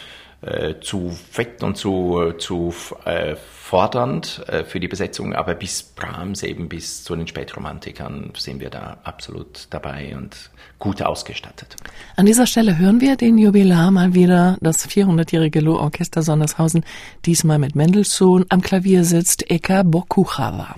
äh, 0.42 0.80
zu 0.80 1.10
fett 1.10 1.62
und 1.62 1.76
zu, 1.76 2.32
zu 2.38 2.72
äh, 3.04 3.36
fordernd 3.36 4.42
äh, 4.48 4.64
für 4.64 4.80
die 4.80 4.88
Besetzung, 4.88 5.34
aber 5.34 5.54
bis 5.54 5.82
Brahms 5.82 6.42
eben 6.42 6.68
bis 6.68 7.04
zu 7.04 7.14
den 7.14 7.26
Spätromantikern 7.26 8.32
sind 8.34 8.60
wir 8.60 8.70
da 8.70 8.98
absolut 9.04 9.66
dabei 9.68 10.16
und 10.16 10.50
gut 10.78 11.02
ausgestattet. 11.02 11.76
An 12.16 12.24
dieser 12.24 12.46
Stelle 12.46 12.78
hören 12.78 13.02
wir 13.02 13.16
den 13.16 13.36
Jubilar 13.36 13.90
mal 13.90 14.14
wieder, 14.14 14.56
das 14.62 14.88
400-jährige 14.88 15.60
Loh-Orchester 15.60 16.22
Sondershausen, 16.22 16.84
diesmal 17.26 17.58
mit 17.58 17.74
Mendelssohn. 17.74 18.46
Am 18.48 18.62
Klavier 18.62 19.04
sitzt 19.04 19.50
Eka 19.50 19.82
Bokuchava. 19.82 20.76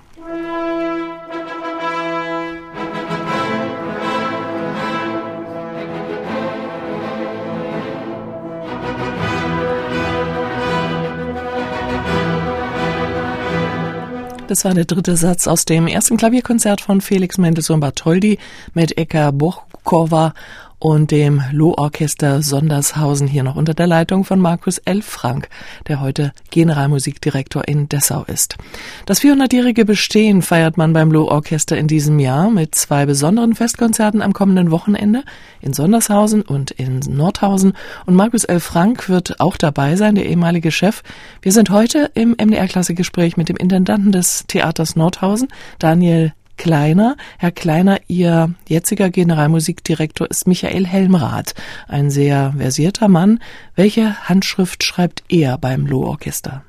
Das 14.53 14.65
war 14.65 14.75
der 14.75 14.85
dritte 14.85 15.17
Satz 15.17 15.47
aus 15.47 15.65
dem 15.65 15.87
ersten 15.87 16.15
Klavierkonzert 16.15 16.79
von 16.79 17.01
Felix 17.01 17.39
Mendelssohn 17.39 17.79
Bartholdy 17.79 18.37
mit 18.75 18.95
Eka 18.99 19.31
Bochkova 19.31 20.35
und 20.83 21.11
dem 21.11 21.41
Lohorchester 21.53 22.41
Sondershausen 22.41 23.25
hier 23.25 23.43
noch 23.43 23.55
unter 23.55 23.73
der 23.73 23.87
Leitung 23.87 24.25
von 24.25 24.41
Markus 24.41 24.79
L. 24.79 25.01
Frank, 25.01 25.47
der 25.87 26.01
heute 26.01 26.33
Generalmusikdirektor 26.51 27.65
in 27.65 27.87
Dessau 27.87 28.25
ist. 28.27 28.57
Das 29.05 29.21
400-jährige 29.21 29.85
Bestehen 29.85 30.41
feiert 30.41 30.75
man 30.75 30.91
beim 30.91 31.09
Lohorchester 31.09 31.77
in 31.77 31.87
diesem 31.87 32.19
Jahr 32.19 32.49
mit 32.49 32.75
zwei 32.75 33.05
besonderen 33.05 33.55
Festkonzerten 33.55 34.21
am 34.21 34.33
kommenden 34.33 34.71
Wochenende 34.71 35.23
in 35.61 35.71
Sondershausen 35.71 36.41
und 36.41 36.71
in 36.71 36.99
Nordhausen 36.99 37.71
und 38.05 38.15
Markus 38.15 38.43
L. 38.43 38.59
Frank 38.59 39.07
wird 39.07 39.39
auch 39.39 39.55
dabei 39.55 39.95
sein, 39.95 40.15
der 40.15 40.25
ehemalige 40.25 40.69
Chef. 40.69 41.01
Wir 41.41 41.53
sind 41.53 41.69
heute 41.69 42.11
im 42.13 42.31
MDR-Klasse-Gespräch 42.31 43.37
mit 43.37 43.47
dem 43.47 43.55
Intendanten 43.55 44.11
des 44.11 44.47
Theaters 44.47 44.97
Nordhausen, 44.97 45.47
Daniel 45.79 46.33
Kleiner. 46.57 47.17
Herr 47.37 47.51
Kleiner, 47.51 47.99
Ihr 48.07 48.53
jetziger 48.67 49.09
Generalmusikdirektor 49.09 50.29
ist 50.29 50.47
Michael 50.47 50.85
Helmrath, 50.85 51.55
ein 51.87 52.09
sehr 52.09 52.53
versierter 52.57 53.07
Mann. 53.07 53.39
Welche 53.75 54.27
Handschrift 54.27 54.83
schreibt 54.83 55.23
er 55.29 55.57
beim 55.57 55.85
Lohorchester? 55.85 56.63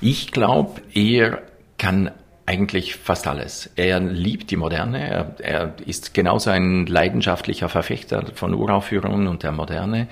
Ich 0.00 0.30
glaube, 0.30 0.80
er 0.94 1.42
kann 1.78 2.10
eigentlich 2.46 2.96
fast 2.96 3.26
alles. 3.26 3.70
Er 3.76 4.00
liebt 4.00 4.50
die 4.50 4.56
Moderne, 4.56 5.06
er, 5.06 5.34
er 5.40 5.74
ist 5.84 6.14
genauso 6.14 6.50
ein 6.50 6.86
leidenschaftlicher 6.86 7.68
Verfechter 7.68 8.24
von 8.34 8.54
Uraufführungen 8.54 9.26
und 9.26 9.42
der 9.42 9.52
Moderne. 9.52 10.08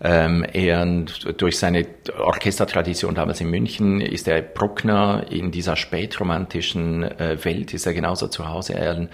Ähm, 0.00 0.44
er 0.44 0.86
durch 1.36 1.58
seine 1.58 1.86
Orchestertradition 2.18 3.14
damals 3.14 3.40
in 3.40 3.50
München 3.50 4.00
ist 4.00 4.28
er 4.28 4.42
Bruckner 4.42 5.26
in 5.28 5.50
dieser 5.50 5.74
spätromantischen 5.74 7.02
äh, 7.02 7.44
Welt 7.44 7.74
ist 7.74 7.86
er 7.86 7.94
genauso 7.94 8.28
zu 8.28 8.48
Hause. 8.48 8.74
Er 8.74 9.08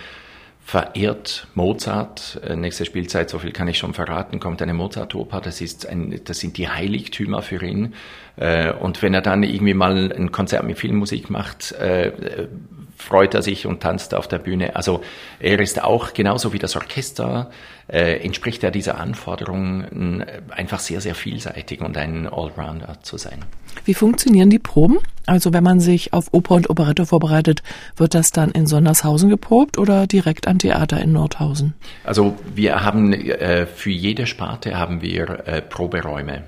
verehrt 0.64 1.46
Mozart. 1.54 2.40
Äh, 2.46 2.56
nächste 2.56 2.84
Spielzeit, 2.84 3.30
so 3.30 3.38
viel 3.38 3.52
kann 3.52 3.68
ich 3.68 3.78
schon 3.78 3.94
verraten, 3.94 4.40
kommt 4.40 4.62
eine 4.62 4.74
Mozart-Oper. 4.74 5.40
Das 5.40 5.60
ist 5.60 5.86
ein, 5.86 6.20
das 6.24 6.40
sind 6.40 6.56
die 6.56 6.68
Heiligtümer 6.68 7.42
für 7.42 7.64
ihn. 7.64 7.94
Äh, 8.36 8.72
und 8.72 9.02
wenn 9.02 9.14
er 9.14 9.20
dann 9.20 9.42
irgendwie 9.42 9.74
mal 9.74 10.12
ein 10.12 10.32
Konzert 10.32 10.64
mit 10.64 10.78
Filmmusik 10.78 11.30
macht, 11.30 11.72
äh, 11.72 12.48
freut 12.96 13.34
er 13.34 13.42
sich 13.42 13.66
und 13.66 13.80
tanzt 13.80 14.14
auf 14.14 14.28
der 14.28 14.38
Bühne. 14.38 14.76
Also 14.76 15.02
er 15.40 15.58
ist 15.60 15.82
auch 15.82 16.14
genauso 16.14 16.52
wie 16.52 16.58
das 16.58 16.76
Orchester, 16.76 17.50
äh, 17.88 18.24
entspricht 18.24 18.64
er 18.64 18.70
dieser 18.70 18.98
Anforderung, 18.98 20.20
äh, 20.20 20.40
einfach 20.50 20.78
sehr, 20.78 21.00
sehr 21.00 21.14
vielseitig 21.14 21.80
und 21.80 21.96
ein 21.96 22.26
Allrounder 22.26 22.98
zu 23.02 23.18
sein. 23.18 23.44
Wie 23.84 23.94
funktionieren 23.94 24.50
die 24.50 24.58
Proben? 24.58 24.98
Also 25.26 25.52
wenn 25.52 25.64
man 25.64 25.80
sich 25.80 26.12
auf 26.12 26.28
Oper 26.32 26.54
und 26.54 26.70
Operette 26.70 27.06
vorbereitet, 27.06 27.62
wird 27.96 28.14
das 28.14 28.30
dann 28.30 28.50
in 28.50 28.66
Sondershausen 28.66 29.28
geprobt 29.28 29.78
oder 29.78 30.06
direkt 30.06 30.46
am 30.46 30.58
Theater 30.58 31.00
in 31.00 31.12
Nordhausen? 31.12 31.74
Also 32.04 32.36
wir 32.54 32.84
haben 32.84 33.12
äh, 33.12 33.66
für 33.66 33.90
jede 33.90 34.26
Sparte 34.26 34.78
haben 34.78 35.02
wir 35.02 35.46
äh, 35.46 35.62
Proberäume. 35.62 36.44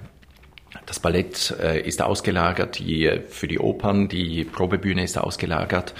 Das 0.84 1.00
Ballett 1.00 1.54
äh, 1.60 1.80
ist 1.80 2.00
ausgelagert, 2.00 2.78
die, 2.78 3.20
für 3.28 3.48
die 3.48 3.58
Opern, 3.58 4.08
die 4.08 4.44
Probebühne 4.44 5.02
ist 5.02 5.18
ausgelagert. 5.18 5.94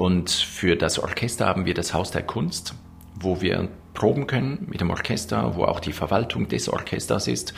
Und 0.00 0.30
für 0.30 0.76
das 0.76 0.98
Orchester 0.98 1.44
haben 1.44 1.66
wir 1.66 1.74
das 1.74 1.92
Haus 1.92 2.10
der 2.10 2.22
Kunst, 2.22 2.72
wo 3.16 3.42
wir 3.42 3.68
proben 3.92 4.26
können 4.26 4.66
mit 4.70 4.80
dem 4.80 4.88
Orchester, 4.88 5.56
wo 5.56 5.64
auch 5.64 5.78
die 5.78 5.92
Verwaltung 5.92 6.48
des 6.48 6.70
Orchesters 6.70 7.28
ist. 7.28 7.52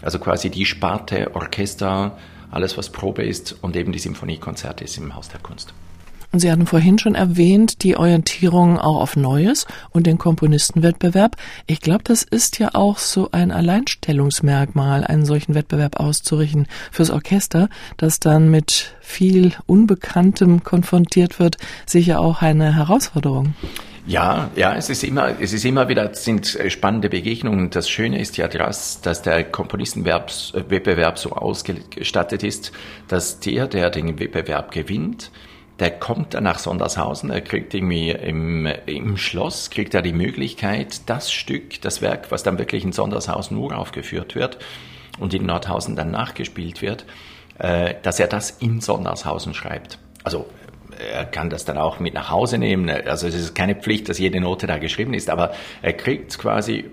Also 0.00 0.18
quasi 0.18 0.48
die 0.48 0.64
Sparte 0.64 1.34
Orchester, 1.34 2.16
alles 2.50 2.78
was 2.78 2.88
Probe 2.88 3.24
ist 3.24 3.62
und 3.62 3.76
eben 3.76 3.92
die 3.92 3.98
Symphoniekonzerte 3.98 4.84
ist 4.84 4.96
im 4.96 5.14
Haus 5.14 5.28
der 5.28 5.40
Kunst. 5.40 5.74
Und 6.32 6.38
Sie 6.38 6.50
hatten 6.50 6.66
vorhin 6.66 6.98
schon 6.98 7.14
erwähnt, 7.14 7.82
die 7.82 7.96
Orientierung 7.96 8.78
auch 8.78 9.02
auf 9.02 9.16
Neues 9.16 9.66
und 9.90 10.06
den 10.06 10.16
Komponistenwettbewerb. 10.16 11.36
Ich 11.66 11.80
glaube, 11.80 12.04
das 12.04 12.22
ist 12.22 12.58
ja 12.58 12.70
auch 12.72 12.98
so 12.98 13.28
ein 13.32 13.50
Alleinstellungsmerkmal, 13.50 15.04
einen 15.04 15.26
solchen 15.26 15.54
Wettbewerb 15.54 16.00
auszurichten 16.00 16.66
fürs 16.90 17.10
Orchester, 17.10 17.68
das 17.98 18.18
dann 18.18 18.50
mit 18.50 18.94
viel 19.00 19.52
Unbekanntem 19.66 20.64
konfrontiert 20.64 21.38
wird, 21.38 21.58
sicher 21.84 22.20
auch 22.20 22.40
eine 22.40 22.76
Herausforderung. 22.76 23.54
Ja, 24.06 24.50
ja, 24.56 24.74
es 24.74 24.88
ist 24.90 25.04
immer, 25.04 25.40
es 25.40 25.52
ist 25.52 25.64
immer 25.64 25.88
wieder, 25.88 26.12
sind 26.14 26.58
äh, 26.58 26.70
spannende 26.70 27.08
Begegnungen. 27.08 27.70
Das 27.70 27.88
Schöne 27.88 28.20
ist 28.20 28.36
ja 28.36 28.48
dass, 28.48 29.00
dass 29.00 29.22
der 29.22 29.44
Komponistenwettbewerb 29.44 31.18
so 31.18 31.30
ausgestattet 31.30 32.42
ist, 32.42 32.72
dass 33.06 33.38
der, 33.38 33.68
der 33.68 33.90
den 33.90 34.18
Wettbewerb 34.18 34.72
gewinnt, 34.72 35.30
der 35.82 35.90
kommt 35.90 36.34
dann 36.34 36.44
nach 36.44 36.60
Sondershausen, 36.60 37.30
er 37.30 37.40
kriegt 37.40 37.74
irgendwie 37.74 38.10
im, 38.10 38.66
im 38.86 39.16
Schloss, 39.16 39.68
kriegt 39.68 39.94
er 39.94 40.02
die 40.02 40.12
Möglichkeit, 40.12 41.10
das 41.10 41.32
Stück, 41.32 41.82
das 41.82 42.00
Werk, 42.00 42.30
was 42.30 42.44
dann 42.44 42.56
wirklich 42.56 42.84
in 42.84 42.92
Sondershausen 42.92 43.56
uraufgeführt 43.56 44.36
wird 44.36 44.58
und 45.18 45.34
in 45.34 45.44
Nordhausen 45.44 45.96
dann 45.96 46.12
nachgespielt 46.12 46.82
wird, 46.82 47.04
äh, 47.58 47.94
dass 48.00 48.20
er 48.20 48.28
das 48.28 48.50
in 48.50 48.80
Sondershausen 48.80 49.54
schreibt. 49.54 49.98
Also 50.22 50.46
er 51.12 51.24
kann 51.24 51.50
das 51.50 51.64
dann 51.64 51.78
auch 51.78 51.98
mit 51.98 52.14
nach 52.14 52.30
Hause 52.30 52.58
nehmen. 52.58 52.88
Also 52.88 53.26
es 53.26 53.34
ist 53.34 53.54
keine 53.56 53.74
Pflicht, 53.74 54.08
dass 54.08 54.20
jede 54.20 54.40
Note 54.40 54.68
da 54.68 54.78
geschrieben 54.78 55.14
ist, 55.14 55.30
aber 55.30 55.52
er 55.82 55.94
kriegt 55.94 56.38
quasi 56.38 56.90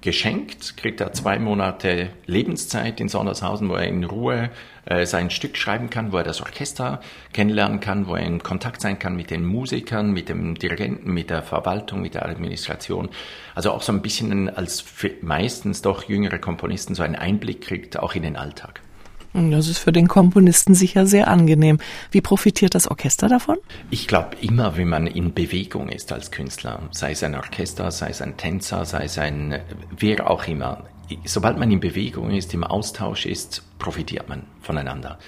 geschenkt, 0.00 0.76
kriegt 0.76 1.00
er 1.00 1.12
zwei 1.12 1.38
Monate 1.38 2.10
Lebenszeit 2.26 3.00
in 3.00 3.08
Sondershausen, 3.08 3.68
wo 3.68 3.74
er 3.74 3.86
in 3.86 4.04
Ruhe 4.04 4.50
äh, 4.86 5.04
sein 5.04 5.30
Stück 5.30 5.56
schreiben 5.56 5.90
kann, 5.90 6.12
wo 6.12 6.16
er 6.16 6.24
das 6.24 6.40
Orchester 6.40 7.00
kennenlernen 7.32 7.80
kann, 7.80 8.06
wo 8.06 8.14
er 8.14 8.24
in 8.24 8.42
Kontakt 8.42 8.80
sein 8.80 8.98
kann 8.98 9.14
mit 9.14 9.30
den 9.30 9.44
Musikern, 9.44 10.12
mit 10.12 10.28
dem 10.28 10.54
Dirigenten, 10.54 11.12
mit 11.12 11.28
der 11.30 11.42
Verwaltung, 11.42 12.00
mit 12.00 12.14
der 12.14 12.26
Administration. 12.26 13.10
Also 13.54 13.72
auch 13.72 13.82
so 13.82 13.92
ein 13.92 14.02
bisschen 14.02 14.48
als 14.48 14.84
meistens 15.20 15.82
doch 15.82 16.04
jüngere 16.04 16.38
Komponisten 16.38 16.94
so 16.94 17.02
einen 17.02 17.16
Einblick 17.16 17.60
kriegt, 17.60 17.98
auch 17.98 18.14
in 18.14 18.22
den 18.22 18.36
Alltag. 18.36 18.80
Das 19.32 19.68
ist 19.68 19.78
für 19.78 19.92
den 19.92 20.08
Komponisten 20.08 20.74
sicher 20.74 21.06
sehr 21.06 21.28
angenehm. 21.28 21.78
Wie 22.10 22.20
profitiert 22.20 22.74
das 22.74 22.88
Orchester 22.88 23.28
davon? 23.28 23.58
Ich 23.90 24.08
glaube 24.08 24.30
immer, 24.40 24.76
wenn 24.76 24.88
man 24.88 25.06
in 25.06 25.32
Bewegung 25.32 25.88
ist 25.88 26.12
als 26.12 26.30
Künstler, 26.30 26.82
sei 26.90 27.12
es 27.12 27.22
ein 27.22 27.36
Orchester, 27.36 27.90
sei 27.90 28.08
es 28.08 28.20
ein 28.22 28.36
Tänzer, 28.36 28.84
sei 28.84 29.04
es 29.04 29.18
ein 29.18 29.60
wer 29.96 30.28
auch 30.28 30.46
immer. 30.48 30.84
Sobald 31.24 31.58
man 31.58 31.70
in 31.70 31.80
Bewegung 31.80 32.30
ist, 32.30 32.54
im 32.54 32.64
Austausch 32.64 33.26
ist, 33.26 33.62
profitiert 33.78 34.28
man 34.28 34.42
voneinander. 34.62 35.18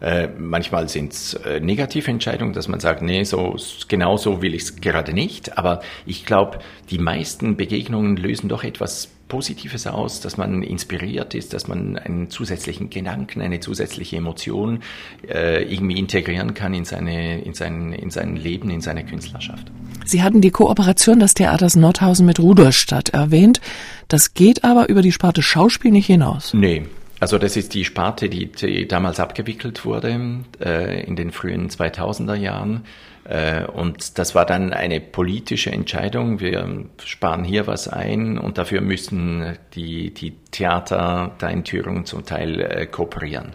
Äh, 0.00 0.28
manchmal 0.36 0.88
sind 0.88 1.12
es 1.12 1.34
äh, 1.34 1.60
negative 1.60 2.10
Entscheidungen, 2.10 2.54
dass 2.54 2.66
man 2.66 2.80
sagt, 2.80 3.02
nee, 3.02 3.22
so 3.22 3.56
genau 3.86 4.16
so 4.16 4.42
will 4.42 4.52
ich 4.54 4.62
es 4.62 4.80
gerade 4.80 5.12
nicht. 5.12 5.58
Aber 5.58 5.80
ich 6.06 6.26
glaube, 6.26 6.58
die 6.90 6.98
meisten 6.98 7.56
Begegnungen 7.56 8.16
lösen 8.16 8.48
doch 8.48 8.64
etwas 8.64 9.10
Positives 9.32 9.86
aus, 9.86 10.20
dass 10.20 10.36
man 10.36 10.62
inspiriert 10.62 11.34
ist, 11.34 11.54
dass 11.54 11.66
man 11.66 11.96
einen 11.96 12.28
zusätzlichen 12.28 12.90
Gedanken, 12.90 13.40
eine 13.40 13.60
zusätzliche 13.60 14.16
Emotion 14.16 14.80
äh, 15.26 15.62
irgendwie 15.62 15.98
integrieren 15.98 16.52
kann 16.52 16.74
in, 16.74 16.84
seine, 16.84 17.40
in, 17.40 17.54
sein, 17.54 17.94
in 17.94 18.10
sein 18.10 18.36
Leben, 18.36 18.68
in 18.68 18.82
seine 18.82 19.06
Künstlerschaft. 19.06 19.72
Sie 20.04 20.22
hatten 20.22 20.42
die 20.42 20.50
Kooperation 20.50 21.18
des 21.18 21.32
Theaters 21.32 21.76
Nordhausen 21.76 22.26
mit 22.26 22.40
Rudolstadt 22.40 23.08
erwähnt. 23.08 23.62
Das 24.06 24.34
geht 24.34 24.64
aber 24.64 24.90
über 24.90 25.00
die 25.00 25.12
Sparte 25.12 25.40
Schauspiel 25.40 25.92
nicht 25.92 26.08
hinaus. 26.08 26.52
Nee, 26.52 26.82
also 27.18 27.38
das 27.38 27.56
ist 27.56 27.72
die 27.72 27.86
Sparte, 27.86 28.28
die, 28.28 28.52
die 28.52 28.86
damals 28.86 29.18
abgewickelt 29.18 29.86
wurde 29.86 30.42
äh, 30.60 31.04
in 31.04 31.16
den 31.16 31.32
frühen 31.32 31.70
2000er 31.70 32.34
Jahren. 32.34 32.84
Äh, 33.24 33.64
und 33.64 34.18
das 34.18 34.34
war 34.34 34.46
dann 34.46 34.72
eine 34.72 35.00
politische 35.00 35.70
Entscheidung. 35.70 36.40
Wir 36.40 36.86
sparen 37.04 37.44
hier 37.44 37.66
was 37.66 37.88
ein 37.88 38.38
und 38.38 38.58
dafür 38.58 38.80
müssen 38.80 39.56
die, 39.74 40.12
die 40.12 40.32
Theater 40.50 41.32
da 41.38 41.48
in 41.48 41.64
Thüringen 41.64 42.04
zum 42.04 42.24
Teil 42.24 42.60
äh, 42.60 42.86
kooperieren. 42.86 43.54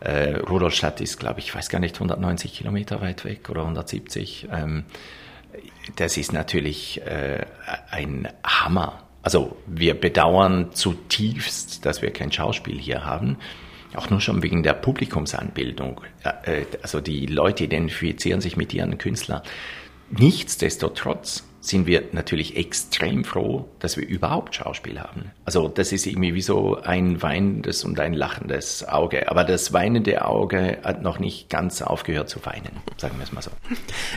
Äh, 0.00 0.36
Rudolstadt 0.38 1.00
ist, 1.00 1.18
glaube 1.18 1.40
ich, 1.40 1.48
ich 1.48 1.54
weiß 1.54 1.68
gar 1.68 1.80
nicht, 1.80 1.96
190 1.96 2.54
Kilometer 2.54 3.00
weit 3.00 3.24
weg 3.24 3.50
oder 3.50 3.62
170. 3.62 4.48
Ähm, 4.52 4.84
das 5.96 6.16
ist 6.16 6.32
natürlich 6.32 7.02
ein 7.90 8.28
Hammer 8.44 9.02
also 9.22 9.56
wir 9.66 10.00
bedauern 10.00 10.72
zutiefst, 10.72 11.84
dass 11.84 12.02
wir 12.02 12.10
kein 12.12 12.32
Schauspiel 12.32 12.78
hier 12.78 13.04
haben. 13.04 13.36
Auch 13.94 14.10
nur 14.10 14.20
schon 14.20 14.42
wegen 14.42 14.62
der 14.62 14.74
Publikumsanbildung. 14.74 16.00
Äh, 16.22 16.64
also 16.82 17.00
die 17.00 17.26
Leute 17.26 17.64
identifizieren 17.64 18.40
sich 18.40 18.56
mit 18.56 18.72
ihren 18.72 18.98
Künstlern. 18.98 19.42
Nichtsdestotrotz 20.10 21.44
sind 21.60 21.86
wir 21.86 22.04
natürlich 22.12 22.56
extrem 22.56 23.22
froh, 23.22 23.68
dass 23.80 23.98
wir 23.98 24.06
überhaupt 24.08 24.54
Schauspiel 24.54 24.98
haben. 24.98 25.30
Also 25.44 25.68
das 25.68 25.92
ist 25.92 26.06
irgendwie 26.06 26.34
wie 26.34 26.40
so 26.40 26.80
ein 26.82 27.22
weinendes 27.22 27.84
und 27.84 28.00
ein 28.00 28.14
lachendes 28.14 28.88
Auge. 28.88 29.30
Aber 29.30 29.44
das 29.44 29.72
weinende 29.72 30.24
Auge 30.24 30.78
hat 30.82 31.02
noch 31.02 31.18
nicht 31.18 31.50
ganz 31.50 31.82
aufgehört 31.82 32.30
zu 32.30 32.44
weinen, 32.46 32.72
sagen 32.96 33.18
wir 33.18 33.24
es 33.24 33.32
mal 33.32 33.42
so. 33.42 33.50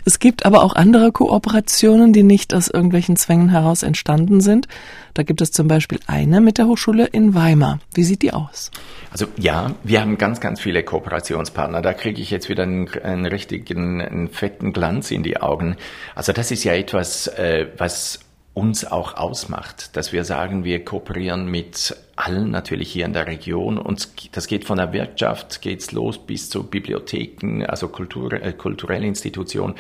Es 0.06 0.20
gibt 0.20 0.46
aber 0.46 0.64
auch 0.64 0.74
andere 0.74 1.12
Kooperationen, 1.12 2.14
die 2.14 2.24
nicht 2.24 2.54
aus 2.54 2.70
irgendwelchen 2.70 3.18
Zwängen 3.18 3.50
heraus 3.50 3.84
entstanden 3.84 4.40
sind. 4.40 4.68
Da 5.14 5.24
gibt 5.24 5.42
es 5.42 5.52
zum 5.52 5.68
Beispiel 5.68 6.00
eine 6.08 6.42
mit 6.42 6.58
der 6.58 6.68
Hochschule 6.68 7.06
in 7.06 7.36
Weimar. 7.36 7.80
Wie 7.94 8.04
sieht 8.04 8.22
die 8.24 8.34
aus? 8.34 8.72
Also 9.12 9.28
ja, 9.38 9.76
wir 9.84 10.02
haben 10.02 10.18
ganz, 10.18 10.40
ganz 10.40 10.60
viele 10.60 10.84
Kooperationspartner. 10.84 11.82
Da 11.82 11.94
kriege 11.94 12.22
ich 12.22 12.32
jetzt 12.32 12.50
wieder 12.50 12.64
einen, 12.64 12.90
einen 13.04 13.26
richtigen, 13.26 14.02
einen 14.02 14.30
fetten 14.30 14.74
Glanz 14.74 15.12
in 15.12 15.22
die 15.22 15.38
Augen. 15.38 15.76
Also 16.16 16.34
das 16.34 16.50
ist 16.50 16.64
ja 16.64 16.74
etwas, 16.74 17.28
äh, 17.28 17.68
was 17.78 18.22
uns 18.54 18.86
auch 18.86 19.16
ausmacht, 19.16 19.96
dass 19.98 20.14
wir 20.14 20.24
sagen, 20.24 20.64
wir 20.64 20.86
kooperieren 20.86 21.48
mit 21.48 21.96
allen 22.16 22.52
natürlich 22.52 22.92
hier 22.92 23.06
in 23.06 23.14
der 23.14 23.26
Region 23.26 23.80
und 23.80 24.10
das 24.36 24.46
geht 24.46 24.66
von 24.66 24.78
der 24.78 24.94
Wirtschaft, 24.94 25.62
geht's 25.62 25.92
los 25.92 26.20
bis 26.20 26.50
zu 26.50 26.64
Bibliotheken, 26.64 27.66
also 27.66 27.88
Kultur, 27.88 28.32
äh, 28.34 28.54
kulturelle 28.54 29.08
Institutionen, 29.08 29.74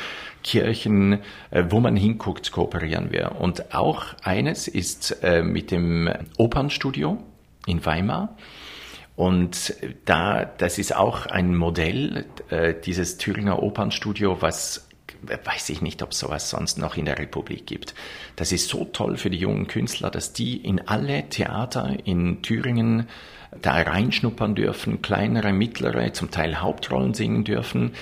Kirchen, 0.44 1.20
äh, 1.52 1.66
wo 1.70 1.80
man 1.80 1.96
hinguckt, 1.96 2.52
kooperieren 2.52 3.12
wir. 3.12 3.36
Und 3.40 3.76
auch 3.76 4.06
eines 4.24 4.68
ist 4.68 5.24
äh, 5.24 5.44
mit 5.44 5.70
dem 5.70 6.10
Opernstudio 6.38 7.20
in 7.68 7.86
Weimar. 7.86 8.36
Und 9.16 9.76
da, 10.06 10.46
das 10.46 10.80
ist 10.80 10.96
auch 10.96 11.28
ein 11.28 11.56
Modell, 11.56 12.26
äh, 12.50 12.74
dieses 12.74 13.18
Thüringer 13.18 13.62
Opernstudio, 13.62 14.42
was 14.42 14.88
weiß 15.22 15.70
ich 15.70 15.82
nicht, 15.82 16.02
ob 16.02 16.12
es 16.12 16.20
sowas 16.20 16.50
sonst 16.50 16.78
noch 16.78 16.98
in 16.98 17.06
der 17.06 17.20
Republik 17.20 17.66
gibt. 17.66 17.94
Das 18.36 18.52
ist 18.52 18.70
so 18.70 18.86
toll 18.86 19.18
für 19.18 19.30
die 19.30 19.38
jungen 19.38 19.68
Künstler, 19.68 20.12
dass 20.12 20.34
die 20.34 20.58
in 20.58 20.88
alle 20.88 21.30
Theater 21.30 21.96
in 22.06 22.42
Thüringen 22.42 23.08
da 23.62 23.74
reinschnuppern 23.74 24.56
dürfen, 24.56 25.02
kleinere, 25.02 25.54
mittlere, 25.54 26.14
zum 26.14 26.32
Teil 26.32 26.62
Hauptrollen 26.62 27.14
singen 27.14 27.44
dürfen. 27.44 27.94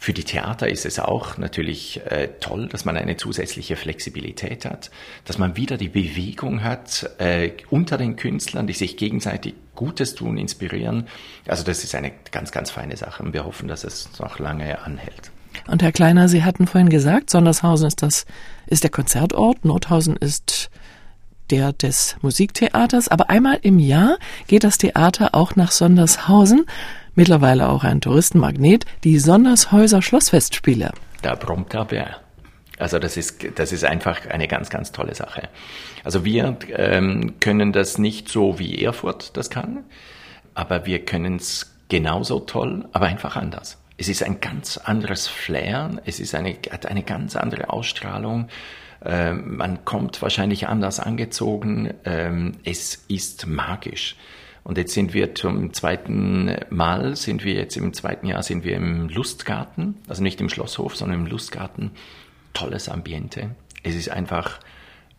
Für 0.00 0.12
die 0.12 0.22
Theater 0.22 0.68
ist 0.68 0.86
es 0.86 1.00
auch 1.00 1.38
natürlich 1.38 2.00
äh, 2.06 2.28
toll, 2.38 2.68
dass 2.68 2.84
man 2.84 2.96
eine 2.96 3.16
zusätzliche 3.16 3.74
Flexibilität 3.74 4.64
hat, 4.64 4.92
dass 5.24 5.38
man 5.38 5.56
wieder 5.56 5.76
die 5.76 5.88
Bewegung 5.88 6.62
hat 6.62 7.10
äh, 7.18 7.50
unter 7.68 7.98
den 7.98 8.14
Künstlern, 8.14 8.68
die 8.68 8.74
sich 8.74 8.96
gegenseitig 8.96 9.54
Gutes 9.74 10.14
tun, 10.14 10.38
inspirieren. 10.38 11.08
Also 11.48 11.64
das 11.64 11.82
ist 11.82 11.96
eine 11.96 12.12
ganz, 12.30 12.52
ganz 12.52 12.70
feine 12.70 12.96
Sache 12.96 13.24
und 13.24 13.32
wir 13.32 13.44
hoffen, 13.44 13.66
dass 13.66 13.82
es 13.82 14.20
noch 14.20 14.38
lange 14.38 14.80
anhält. 14.82 15.32
Und 15.68 15.82
Herr 15.82 15.92
Kleiner, 15.92 16.28
Sie 16.28 16.44
hatten 16.44 16.66
vorhin 16.66 16.88
gesagt, 16.88 17.30
Sondershausen 17.30 17.86
ist 17.86 18.02
das, 18.02 18.24
ist 18.66 18.84
der 18.84 18.90
Konzertort, 18.90 19.64
Nordhausen 19.64 20.16
ist 20.16 20.70
der 21.50 21.72
des 21.72 22.16
Musiktheaters, 22.22 23.08
aber 23.08 23.30
einmal 23.30 23.58
im 23.62 23.78
Jahr 23.78 24.18
geht 24.46 24.64
das 24.64 24.78
Theater 24.78 25.34
auch 25.34 25.56
nach 25.56 25.70
Sondershausen, 25.70 26.66
mittlerweile 27.14 27.68
auch 27.68 27.84
ein 27.84 28.00
Touristenmagnet, 28.00 28.84
die 29.04 29.18
Sondershäuser 29.18 30.02
Schlossfestspiele. 30.02 30.92
Da 31.22 31.34
brummt 31.34 31.72
der 31.72 31.84
Bär. 31.84 32.16
Also 32.78 32.98
das 32.98 33.16
ist, 33.16 33.58
das 33.58 33.72
ist 33.72 33.84
einfach 33.84 34.26
eine 34.26 34.46
ganz, 34.46 34.70
ganz 34.70 34.92
tolle 34.92 35.14
Sache. 35.14 35.48
Also 36.04 36.24
wir 36.24 36.56
ähm, 36.76 37.34
können 37.40 37.72
das 37.72 37.98
nicht 37.98 38.28
so 38.28 38.58
wie 38.58 38.82
Erfurt 38.82 39.36
das 39.36 39.50
kann, 39.50 39.84
aber 40.54 40.86
wir 40.86 41.04
können 41.04 41.36
es 41.36 41.74
genauso 41.88 42.40
toll, 42.40 42.88
aber 42.92 43.06
einfach 43.06 43.36
anders. 43.36 43.78
Es 44.00 44.08
ist 44.08 44.22
ein 44.22 44.40
ganz 44.40 44.78
anderes 44.78 45.26
Flair, 45.26 46.00
es 46.04 46.20
ist 46.20 46.34
eine, 46.36 46.56
hat 46.70 46.86
eine 46.86 47.02
ganz 47.02 47.34
andere 47.34 47.70
Ausstrahlung. 47.70 48.48
Ähm, 49.04 49.56
man 49.56 49.84
kommt 49.84 50.22
wahrscheinlich 50.22 50.68
anders 50.68 51.00
angezogen. 51.00 51.92
Ähm, 52.04 52.52
es 52.64 53.04
ist 53.08 53.48
magisch. 53.48 54.14
Und 54.62 54.78
jetzt 54.78 54.94
sind 54.94 55.14
wir 55.14 55.34
zum 55.34 55.72
zweiten 55.72 56.54
Mal, 56.70 57.16
sind 57.16 57.42
wir 57.42 57.54
jetzt 57.54 57.76
im 57.76 57.92
zweiten 57.92 58.28
Jahr, 58.28 58.44
sind 58.44 58.64
wir 58.64 58.76
im 58.76 59.08
Lustgarten, 59.08 59.96
also 60.06 60.22
nicht 60.22 60.40
im 60.40 60.48
Schlosshof, 60.48 60.94
sondern 60.94 61.20
im 61.20 61.26
Lustgarten. 61.26 61.90
Tolles 62.54 62.88
Ambiente. 62.88 63.56
Es 63.82 63.96
ist 63.96 64.10
einfach 64.10 64.60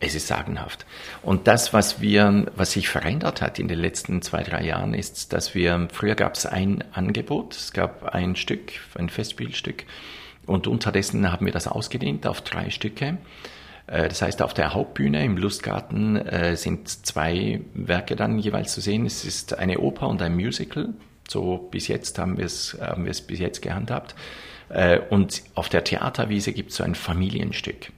es 0.00 0.14
ist 0.14 0.26
sagenhaft. 0.26 0.86
Und 1.22 1.46
das, 1.46 1.72
was 1.72 2.00
wir, 2.00 2.46
was 2.56 2.72
sich 2.72 2.88
verändert 2.88 3.42
hat 3.42 3.58
in 3.58 3.68
den 3.68 3.78
letzten 3.78 4.22
zwei, 4.22 4.42
drei 4.42 4.64
Jahren, 4.64 4.94
ist, 4.94 5.32
dass 5.34 5.54
wir, 5.54 5.88
früher 5.92 6.14
gab 6.14 6.34
es 6.34 6.46
ein 6.46 6.82
Angebot, 6.92 7.54
es 7.54 7.72
gab 7.72 8.14
ein 8.14 8.34
Stück, 8.34 8.72
ein 8.94 9.10
Festspielstück, 9.10 9.84
und 10.46 10.66
unterdessen 10.66 11.30
haben 11.30 11.46
wir 11.46 11.52
das 11.52 11.68
ausgedehnt 11.68 12.26
auf 12.26 12.40
drei 12.40 12.70
Stücke. 12.70 13.18
Äh, 13.86 14.08
das 14.08 14.22
heißt, 14.22 14.42
auf 14.42 14.54
der 14.54 14.74
Hauptbühne 14.74 15.24
im 15.24 15.36
Lustgarten 15.36 16.16
äh, 16.16 16.56
sind 16.56 16.88
zwei 16.88 17.60
Werke 17.74 18.16
dann 18.16 18.38
jeweils 18.38 18.72
zu 18.72 18.80
sehen. 18.80 19.06
Es 19.06 19.24
ist 19.24 19.58
eine 19.58 19.78
Oper 19.78 20.08
und 20.08 20.22
ein 20.22 20.34
Musical. 20.34 20.88
So 21.28 21.68
bis 21.70 21.86
jetzt 21.88 22.18
haben 22.18 22.38
wir 22.38 22.46
es, 22.46 22.76
haben 22.80 23.04
wir 23.04 23.10
es 23.10 23.20
bis 23.20 23.38
jetzt 23.38 23.62
gehandhabt. 23.62 24.14
Äh, 24.70 24.98
und 25.10 25.42
auf 25.54 25.68
der 25.68 25.84
Theaterwiese 25.84 26.52
gibt 26.52 26.70
es 26.70 26.76
so 26.76 26.84
ein 26.84 26.94
Familienstück. 26.94 27.92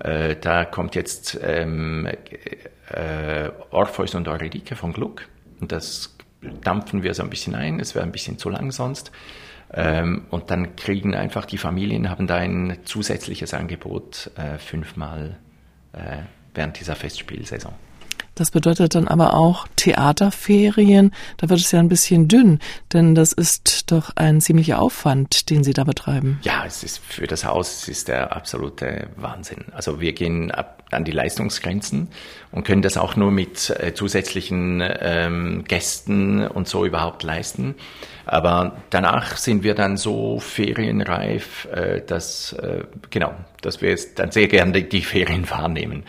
Äh, 0.00 0.36
da 0.36 0.64
kommt 0.64 0.94
jetzt 0.94 1.38
ähm, 1.42 2.06
äh, 2.90 3.50
Orpheus 3.70 4.14
und 4.14 4.28
Eurydike 4.28 4.76
von 4.76 4.92
Gluck. 4.92 5.22
Und 5.60 5.72
das 5.72 6.16
dampfen 6.62 7.02
wir 7.02 7.14
so 7.14 7.22
ein 7.22 7.30
bisschen 7.30 7.54
ein. 7.54 7.80
Es 7.80 7.94
wäre 7.94 8.04
ein 8.04 8.12
bisschen 8.12 8.38
zu 8.38 8.50
lang 8.50 8.72
sonst. 8.72 9.10
Ähm, 9.72 10.26
und 10.30 10.50
dann 10.50 10.76
kriegen 10.76 11.14
einfach 11.14 11.44
die 11.44 11.58
Familien, 11.58 12.08
haben 12.08 12.26
da 12.26 12.36
ein 12.36 12.78
zusätzliches 12.84 13.52
Angebot 13.52 14.30
äh, 14.36 14.58
fünfmal 14.58 15.38
äh, 15.92 16.18
während 16.54 16.78
dieser 16.78 16.94
Festspielsaison. 16.94 17.72
Das 18.36 18.52
bedeutet 18.52 18.94
dann 18.94 19.08
aber 19.08 19.34
auch 19.34 19.66
Theaterferien. 19.76 21.12
Da 21.38 21.48
wird 21.48 21.60
es 21.60 21.72
ja 21.72 21.80
ein 21.80 21.88
bisschen 21.88 22.28
dünn, 22.28 22.60
denn 22.92 23.14
das 23.14 23.32
ist 23.32 23.90
doch 23.90 24.10
ein 24.14 24.40
ziemlicher 24.40 24.80
Aufwand, 24.80 25.50
den 25.50 25.64
Sie 25.64 25.72
da 25.72 25.84
betreiben. 25.84 26.38
Ja, 26.42 26.64
es 26.64 26.84
ist 26.84 26.98
für 26.98 27.26
das 27.26 27.44
Haus 27.44 27.66
es 27.82 27.88
ist 27.88 28.08
der 28.08 28.36
absolute 28.36 29.08
Wahnsinn. 29.16 29.64
Also 29.72 30.00
wir 30.00 30.12
gehen 30.12 30.50
ab 30.50 30.84
an 30.92 31.04
die 31.04 31.12
Leistungsgrenzen 31.12 32.08
und 32.52 32.64
können 32.64 32.82
das 32.82 32.96
auch 32.96 33.16
nur 33.16 33.32
mit 33.32 33.70
äh, 33.70 33.92
zusätzlichen 33.92 34.82
ähm, 35.00 35.64
Gästen 35.66 36.46
und 36.46 36.68
so 36.68 36.86
überhaupt 36.86 37.24
leisten. 37.24 37.74
Aber 38.24 38.76
danach 38.90 39.36
sind 39.36 39.64
wir 39.64 39.74
dann 39.74 39.96
so 39.96 40.38
ferienreif, 40.38 41.66
äh, 41.72 42.02
dass 42.06 42.52
äh, 42.52 42.84
genau, 43.10 43.34
dass 43.62 43.80
wir 43.80 43.90
jetzt 43.90 44.18
dann 44.20 44.30
sehr 44.30 44.46
gerne 44.46 44.82
die 44.82 45.02
Ferien 45.02 45.50
wahrnehmen. 45.50 46.04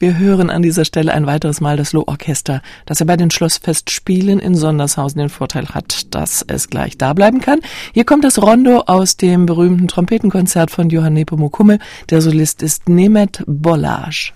Wir 0.00 0.16
hören 0.16 0.48
an 0.48 0.62
dieser 0.62 0.84
Stelle 0.84 1.12
ein 1.12 1.26
weiteres 1.26 1.60
Mal 1.60 1.76
das 1.76 1.92
Lohorchester, 1.92 2.62
das 2.86 3.00
ja 3.00 3.06
bei 3.06 3.16
den 3.16 3.32
Schlossfestspielen 3.32 4.38
in 4.38 4.54
Sondershausen 4.54 5.18
den 5.18 5.28
Vorteil 5.28 5.70
hat, 5.70 6.14
dass 6.14 6.44
es 6.46 6.68
gleich 6.68 6.96
da 6.96 7.14
bleiben 7.14 7.40
kann. 7.40 7.58
Hier 7.94 8.04
kommt 8.04 8.22
das 8.22 8.40
Rondo 8.40 8.84
aus 8.86 9.16
dem 9.16 9.46
berühmten 9.46 9.88
Trompetenkonzert 9.88 10.70
von 10.70 10.88
Johann 10.88 11.14
Nepomuk 11.14 11.58
Hummel. 11.58 11.80
Der 12.10 12.20
Solist 12.20 12.62
ist 12.62 12.88
Nemet 12.88 13.42
Bollage. 13.48 14.32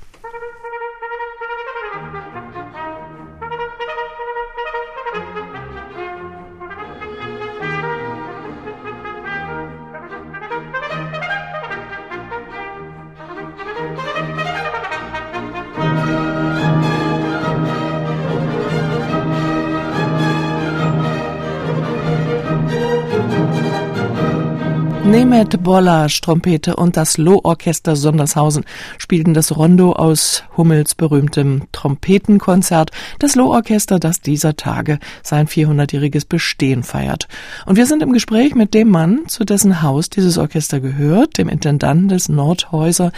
Nemet 25.42 25.64
Bollage, 25.64 26.20
Trompete 26.22 26.76
und 26.76 26.96
das 26.96 27.18
Lohorchester 27.18 27.96
Sondershausen 27.96 28.64
spielten 28.96 29.34
das 29.34 29.56
Rondo 29.56 29.92
aus 29.92 30.44
Hummels 30.56 30.94
berühmtem 30.94 31.62
Trompetenkonzert, 31.72 32.92
das 33.18 33.34
Lohorchester, 33.34 33.98
das 33.98 34.20
dieser 34.20 34.54
Tage 34.54 35.00
sein 35.24 35.48
400-jähriges 35.48 36.28
Bestehen 36.28 36.84
feiert. 36.84 37.26
Und 37.66 37.74
wir 37.74 37.86
sind 37.86 38.04
im 38.04 38.12
Gespräch 38.12 38.54
mit 38.54 38.72
dem 38.72 38.88
Mann, 38.90 39.22
zu 39.26 39.44
dessen 39.44 39.82
Haus 39.82 40.10
dieses 40.10 40.38
Orchester 40.38 40.78
gehört, 40.78 41.38
dem 41.38 41.48
Intendanten 41.48 42.06
des 42.06 42.28
Nordhäuser 42.28 43.10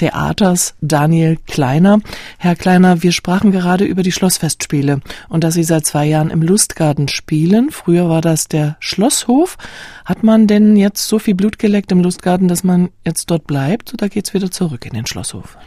Theaters 0.00 0.74
Daniel 0.80 1.36
Kleiner. 1.46 2.00
Herr 2.38 2.56
Kleiner, 2.56 3.02
wir 3.02 3.12
sprachen 3.12 3.52
gerade 3.52 3.84
über 3.84 4.02
die 4.02 4.12
Schlossfestspiele 4.12 5.02
und 5.28 5.44
dass 5.44 5.52
Sie 5.52 5.62
seit 5.62 5.84
zwei 5.84 6.06
Jahren 6.06 6.30
im 6.30 6.40
Lustgarten 6.40 7.06
spielen. 7.08 7.70
Früher 7.70 8.08
war 8.08 8.22
das 8.22 8.48
der 8.48 8.78
Schlosshof. 8.80 9.58
Hat 10.06 10.22
man 10.22 10.46
denn 10.46 10.74
jetzt 10.76 11.06
so 11.06 11.18
viel 11.18 11.34
Blut 11.34 11.58
geleckt 11.58 11.92
im 11.92 12.00
Lustgarten, 12.00 12.48
dass 12.48 12.64
man 12.64 12.88
jetzt 13.06 13.30
dort 13.30 13.46
bleibt 13.46 13.92
oder 13.92 14.08
geht's 14.08 14.32
wieder 14.32 14.50
zurück 14.50 14.86
in 14.86 14.94
den 14.94 15.04
Schlosshof? 15.04 15.58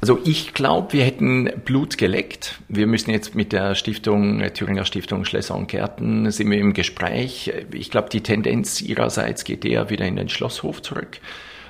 Also 0.00 0.18
ich 0.24 0.54
glaube, 0.54 0.94
wir 0.94 1.04
hätten 1.04 1.48
Blut 1.64 1.98
geleckt. 1.98 2.58
Wir 2.68 2.88
müssen 2.88 3.12
jetzt 3.12 3.36
mit 3.36 3.52
der 3.52 3.76
Stiftung, 3.76 4.42
Thüringer 4.54 4.84
Stiftung 4.84 5.24
Schlösser 5.24 5.54
und 5.54 5.68
Gärten, 5.68 6.28
sind 6.32 6.50
wir 6.50 6.58
im 6.58 6.72
Gespräch. 6.72 7.52
Ich 7.72 7.92
glaube, 7.92 8.08
die 8.08 8.22
Tendenz 8.22 8.80
ihrerseits 8.80 9.44
geht 9.44 9.64
eher 9.64 9.88
wieder 9.88 10.04
in 10.04 10.16
den 10.16 10.28
Schlosshof 10.28 10.82
zurück. 10.82 11.20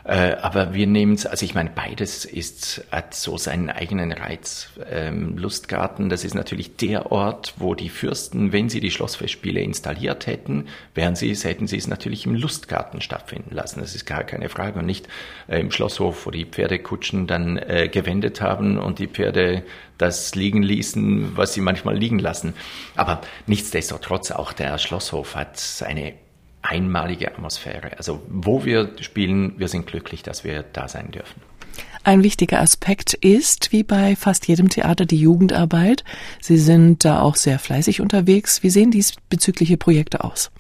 Äh, 0.05 0.35
aber 0.41 0.75
wir 0.75 0.87
nehmen 0.87 1.15
es, 1.15 1.27
also 1.27 1.45
ich 1.45 1.55
meine, 1.55 1.71
beides 1.71 2.25
ist, 2.25 2.85
hat 2.91 3.15
so 3.15 3.39
seinen 3.39 3.71
eigenen 3.71 4.13
Reiz. 4.13 4.71
Ähm, 4.91 5.37
Lustgarten, 5.39 6.09
das 6.09 6.25
ist 6.25 6.35
natürlich 6.35 6.77
der 6.77 7.13
Ort, 7.13 7.55
wo 7.59 7.75
die 7.75 7.89
Fürsten, 7.89 8.53
wenn 8.53 8.69
sie 8.69 8.81
die 8.81 8.91
Schlossfestspiele 8.91 9.61
installiert 9.61 10.27
hätten, 10.27 10.67
wären 10.95 11.15
sie 11.15 11.33
hätten 11.33 11.67
sie 11.67 11.77
es 11.77 11.87
natürlich 11.87 12.27
im 12.27 12.35
Lustgarten 12.35 13.01
stattfinden 13.01 13.55
lassen. 13.55 13.81
Das 13.81 13.95
ist 13.95 14.05
gar 14.05 14.25
keine 14.25 14.49
Frage. 14.49 14.81
Und 14.81 14.87
nicht 14.87 15.09
äh, 15.49 15.61
im 15.61 15.71
Schlosshof, 15.71 16.27
wo 16.27 16.31
die 16.31 16.47
Pferdekutschen 16.47 17.27
dann 17.27 17.57
äh, 17.57 17.89
gewendet 17.89 18.41
haben 18.41 18.79
und 18.79 18.99
die 18.99 19.07
Pferde 19.07 19.63
das 19.99 20.35
liegen 20.35 20.63
ließen, 20.63 21.37
was 21.37 21.55
sie 21.55 21.61
manchmal 21.61 21.97
liegen 21.97 22.19
lassen. 22.19 22.55
Aber 22.97 23.21
nichtsdestotrotz, 23.47 24.33
auch 24.33 24.53
der 24.53 24.79
Schlosshof 24.79 25.37
hat 25.37 25.63
eine 25.87 26.15
einmalige 26.63 27.29
Atmosphäre. 27.29 27.97
Also 27.99 28.23
wo 28.29 28.65
wir 28.65 28.91
spielen, 29.01 29.59
wir 29.59 29.69
sind 29.69 29.87
glücklich, 29.87 30.23
dass 30.23 30.45
wir 30.45 30.63
da 30.63 30.89
sein 30.89 31.11
dürfen. 31.11 31.41
Ein 32.05 32.25
wichtiger 32.25 32.61
Aspekt 32.61 33.15
ist, 33.15 33.71
wie 33.71 33.85
bei 33.85 34.17
fast 34.17 34.49
jedem 34.49 34.69
Theater, 34.69 35.07
die 35.07 35.21
Jugendarbeit. 35.21 36.03
Sie 36.41 36.59
sind 36.59 37.05
da 37.05 37.21
auch 37.21 37.37
sehr 37.37 37.61
fleißig 37.61 38.01
unterwegs. 38.01 38.65
Wie 38.65 38.71
sehen 38.71 38.91
diesbezügliche 38.91 39.77
Projekte 39.77 40.25
aus? 40.25 40.51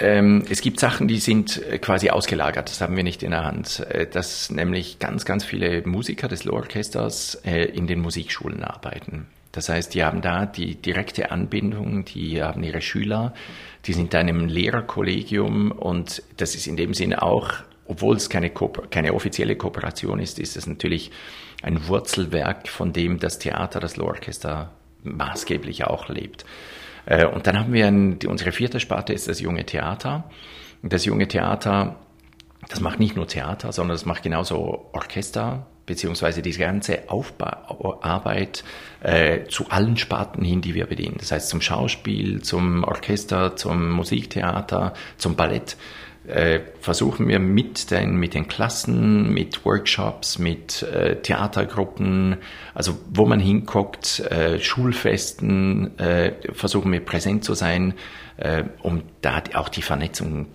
Ähm, 0.00 0.44
es 0.48 0.60
gibt 0.60 0.80
Sachen, 0.80 1.08
die 1.08 1.18
sind 1.18 1.62
äh, 1.62 1.78
quasi 1.78 2.08
ausgelagert, 2.10 2.70
das 2.70 2.80
haben 2.80 2.96
wir 2.96 3.04
nicht 3.04 3.22
in 3.22 3.32
der 3.32 3.44
Hand. 3.44 3.80
Äh, 3.90 4.06
dass 4.06 4.50
nämlich 4.50 4.98
ganz, 4.98 5.24
ganz 5.24 5.44
viele 5.44 5.86
Musiker 5.86 6.26
des 6.26 6.44
Low-Orchesters 6.44 7.42
äh, 7.44 7.64
in 7.66 7.86
den 7.86 8.00
Musikschulen 8.00 8.64
arbeiten. 8.64 9.26
Das 9.52 9.68
heißt, 9.68 9.94
die 9.94 10.02
haben 10.02 10.22
da 10.22 10.46
die 10.46 10.76
direkte 10.76 11.30
Anbindung, 11.30 12.04
die 12.04 12.42
haben 12.42 12.62
ihre 12.62 12.80
Schüler, 12.80 13.34
die 13.86 13.92
sind 13.92 14.12
in 14.14 14.20
einem 14.20 14.46
Lehrerkollegium 14.46 15.72
und 15.72 16.22
das 16.36 16.54
ist 16.54 16.66
in 16.66 16.76
dem 16.76 16.94
Sinne 16.94 17.22
auch, 17.22 17.52
obwohl 17.86 18.16
es 18.16 18.28
keine, 18.28 18.50
keine 18.90 19.14
offizielle 19.14 19.56
Kooperation 19.56 20.20
ist, 20.20 20.38
ist 20.38 20.56
es 20.56 20.66
natürlich 20.66 21.10
ein 21.62 21.88
Wurzelwerk 21.88 22.68
von 22.68 22.92
dem 22.92 23.18
das 23.18 23.38
Theater, 23.38 23.80
das 23.80 23.96
Low-Orchester 23.96 24.70
maßgeblich 25.02 25.84
auch 25.84 26.08
lebt. 26.08 26.44
Äh, 27.06 27.26
und 27.26 27.46
dann 27.46 27.58
haben 27.58 27.72
wir 27.72 27.86
ein, 27.86 28.18
unsere 28.26 28.52
vierte 28.52 28.80
Sparte 28.80 29.12
ist 29.12 29.28
das 29.28 29.40
junge 29.40 29.64
Theater. 29.64 30.30
Das 30.82 31.04
junge 31.04 31.28
Theater, 31.28 31.96
das 32.68 32.80
macht 32.80 33.00
nicht 33.00 33.16
nur 33.16 33.26
Theater, 33.26 33.72
sondern 33.72 33.94
das 33.94 34.06
macht 34.06 34.22
genauso 34.22 34.88
Orchester, 34.92 35.66
beziehungsweise 35.90 36.40
diese 36.40 36.60
ganze 36.60 37.10
Aufbauarbeit 37.10 38.62
äh, 39.02 39.44
zu 39.48 39.68
allen 39.70 39.96
Sparten 39.96 40.44
hin, 40.44 40.60
die 40.60 40.74
wir 40.74 40.86
bedienen. 40.86 41.16
Das 41.18 41.32
heißt 41.32 41.48
zum 41.48 41.60
Schauspiel, 41.60 42.42
zum 42.42 42.84
Orchester, 42.84 43.56
zum 43.56 43.90
Musiktheater, 43.90 44.94
zum 45.18 45.34
Ballett 45.34 45.76
äh, 46.28 46.60
versuchen 46.78 47.26
wir 47.26 47.40
mit 47.40 47.90
den, 47.90 48.14
mit 48.14 48.34
den 48.34 48.46
Klassen, 48.46 49.34
mit 49.34 49.64
Workshops, 49.64 50.38
mit 50.38 50.84
äh, 50.84 51.16
Theatergruppen, 51.16 52.36
also 52.72 52.96
wo 53.12 53.26
man 53.26 53.40
hinguckt, 53.40 54.20
äh, 54.30 54.60
Schulfesten, 54.60 55.98
äh, 55.98 56.34
versuchen 56.52 56.92
wir 56.92 57.00
präsent 57.00 57.42
zu 57.42 57.54
sein, 57.54 57.94
äh, 58.36 58.62
um 58.82 59.02
da 59.22 59.42
auch 59.54 59.68
die 59.68 59.82
Vernetzung 59.82 60.46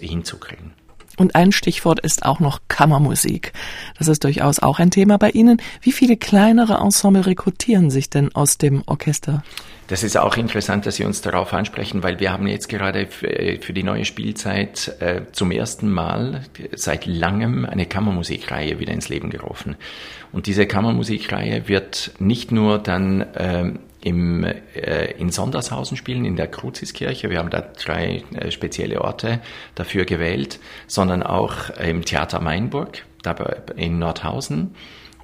hinzukriegen. 0.00 0.79
Und 1.20 1.34
ein 1.34 1.52
Stichwort 1.52 2.00
ist 2.00 2.24
auch 2.24 2.40
noch 2.40 2.60
Kammermusik. 2.68 3.52
Das 3.98 4.08
ist 4.08 4.24
durchaus 4.24 4.58
auch 4.58 4.78
ein 4.78 4.90
Thema 4.90 5.18
bei 5.18 5.28
Ihnen. 5.28 5.60
Wie 5.82 5.92
viele 5.92 6.16
kleinere 6.16 6.78
Ensemble 6.78 7.26
rekrutieren 7.26 7.90
sich 7.90 8.08
denn 8.08 8.34
aus 8.34 8.56
dem 8.56 8.82
Orchester? 8.86 9.42
Das 9.88 10.02
ist 10.02 10.16
auch 10.16 10.38
interessant, 10.38 10.86
dass 10.86 10.96
Sie 10.96 11.04
uns 11.04 11.20
darauf 11.20 11.52
ansprechen, 11.52 12.02
weil 12.02 12.20
wir 12.20 12.32
haben 12.32 12.46
jetzt 12.46 12.70
gerade 12.70 13.06
für 13.06 13.74
die 13.74 13.82
neue 13.82 14.06
Spielzeit 14.06 14.96
äh, 15.00 15.20
zum 15.32 15.50
ersten 15.50 15.90
Mal 15.90 16.44
seit 16.74 17.04
langem 17.04 17.66
eine 17.66 17.84
Kammermusikreihe 17.84 18.78
wieder 18.78 18.94
ins 18.94 19.10
Leben 19.10 19.28
gerufen. 19.28 19.76
Und 20.32 20.46
diese 20.46 20.66
Kammermusikreihe 20.66 21.68
wird 21.68 22.12
nicht 22.18 22.50
nur 22.50 22.78
dann 22.78 23.26
ähm, 23.36 23.80
im, 24.00 24.44
äh, 24.44 25.12
in 25.12 25.30
Sondershausen 25.30 25.96
spielen, 25.96 26.24
in 26.24 26.36
der 26.36 26.48
Kruziskirche. 26.48 27.30
Wir 27.30 27.38
haben 27.38 27.50
da 27.50 27.60
drei 27.60 28.22
äh, 28.34 28.50
spezielle 28.50 29.00
Orte 29.02 29.40
dafür 29.74 30.04
gewählt, 30.04 30.58
sondern 30.86 31.22
auch 31.22 31.70
im 31.70 32.04
Theater 32.04 32.40
Mainburg, 32.40 33.04
dabei 33.22 33.62
in 33.76 33.98
Nordhausen 33.98 34.74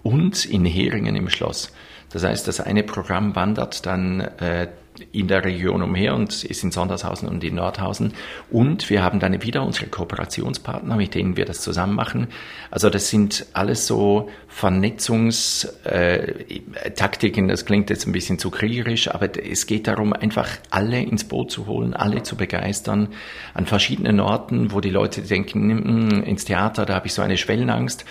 und 0.02 0.44
in 0.44 0.64
Heringen 0.64 1.16
im 1.16 1.28
Schloss. 1.28 1.72
Das 2.16 2.24
heißt, 2.24 2.48
das 2.48 2.60
eine 2.62 2.82
Programm 2.82 3.36
wandert 3.36 3.84
dann 3.84 4.22
äh, 4.22 4.68
in 5.12 5.28
der 5.28 5.44
Region 5.44 5.82
umher 5.82 6.14
und 6.14 6.44
ist 6.44 6.64
in 6.64 6.70
Sondershausen 6.70 7.28
und 7.28 7.44
in 7.44 7.56
Nordhausen. 7.56 8.14
Und 8.50 8.88
wir 8.88 9.02
haben 9.02 9.20
dann 9.20 9.42
wieder 9.42 9.62
unsere 9.62 9.88
Kooperationspartner, 9.88 10.96
mit 10.96 11.14
denen 11.14 11.36
wir 11.36 11.44
das 11.44 11.60
zusammen 11.60 11.94
machen. 11.94 12.28
Also 12.70 12.88
das 12.88 13.10
sind 13.10 13.44
alles 13.52 13.86
so 13.86 14.30
Vernetzungstaktiken. 14.48 17.44
Äh, 17.44 17.52
das 17.52 17.66
klingt 17.66 17.90
jetzt 17.90 18.06
ein 18.06 18.12
bisschen 18.12 18.38
zu 18.38 18.50
kriegerisch, 18.50 19.08
aber 19.08 19.28
es 19.38 19.66
geht 19.66 19.86
darum, 19.86 20.14
einfach 20.14 20.48
alle 20.70 21.02
ins 21.02 21.24
Boot 21.24 21.50
zu 21.50 21.66
holen, 21.66 21.92
alle 21.92 22.22
zu 22.22 22.34
begeistern 22.34 23.08
an 23.52 23.66
verschiedenen 23.66 24.20
Orten, 24.20 24.72
wo 24.72 24.80
die 24.80 24.88
Leute 24.88 25.20
denken, 25.20 25.68
hm, 25.68 26.22
ins 26.22 26.46
Theater, 26.46 26.86
da 26.86 26.94
habe 26.94 27.08
ich 27.08 27.12
so 27.12 27.20
eine 27.20 27.36
Schwellenangst. 27.36 28.06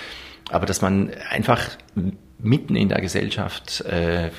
Aber 0.51 0.67
dass 0.67 0.83
man 0.83 1.09
einfach 1.31 1.71
mitten 2.39 2.75
in 2.75 2.89
der 2.89 3.01
Gesellschaft 3.01 3.81
äh, 3.81 4.29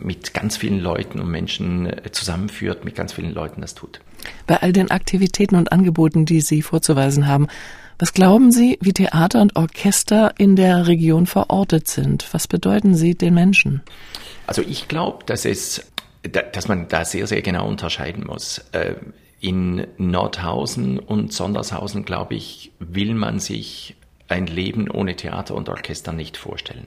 mit 0.00 0.34
ganz 0.34 0.56
vielen 0.56 0.80
Leuten 0.80 1.20
und 1.20 1.30
Menschen 1.30 1.86
äh, 1.86 2.10
zusammenführt, 2.10 2.84
mit 2.84 2.94
ganz 2.94 3.12
vielen 3.12 3.32
Leuten 3.32 3.60
das 3.60 3.74
tut. 3.74 4.00
Bei 4.46 4.56
all 4.56 4.72
den 4.72 4.90
Aktivitäten 4.90 5.56
und 5.56 5.72
Angeboten, 5.72 6.24
die 6.24 6.40
Sie 6.40 6.62
vorzuweisen 6.62 7.26
haben, 7.26 7.48
was 7.98 8.12
glauben 8.12 8.52
Sie, 8.52 8.78
wie 8.80 8.92
Theater 8.92 9.42
und 9.42 9.56
Orchester 9.56 10.32
in 10.38 10.54
der 10.54 10.86
Region 10.86 11.26
verortet 11.26 11.88
sind? 11.88 12.32
Was 12.32 12.46
bedeuten 12.46 12.94
sie 12.94 13.16
den 13.16 13.34
Menschen? 13.34 13.82
Also 14.46 14.62
ich 14.62 14.86
glaube, 14.86 15.24
dass 15.24 15.44
es, 15.44 15.90
dass 16.22 16.68
man 16.68 16.86
da 16.86 17.04
sehr, 17.04 17.26
sehr 17.26 17.42
genau 17.42 17.66
unterscheiden 17.66 18.24
muss. 18.24 18.58
Äh, 18.70 18.94
in 19.40 19.86
Nordhausen 19.98 20.98
und 20.98 21.32
Sondershausen, 21.32 22.04
glaube 22.04 22.34
ich, 22.34 22.72
will 22.78 23.14
man 23.14 23.40
sich 23.40 23.96
ein 24.28 24.46
Leben 24.46 24.90
ohne 24.90 25.16
Theater 25.16 25.54
und 25.54 25.68
Orchester 25.68 26.12
nicht 26.12 26.36
vorstellen. 26.36 26.86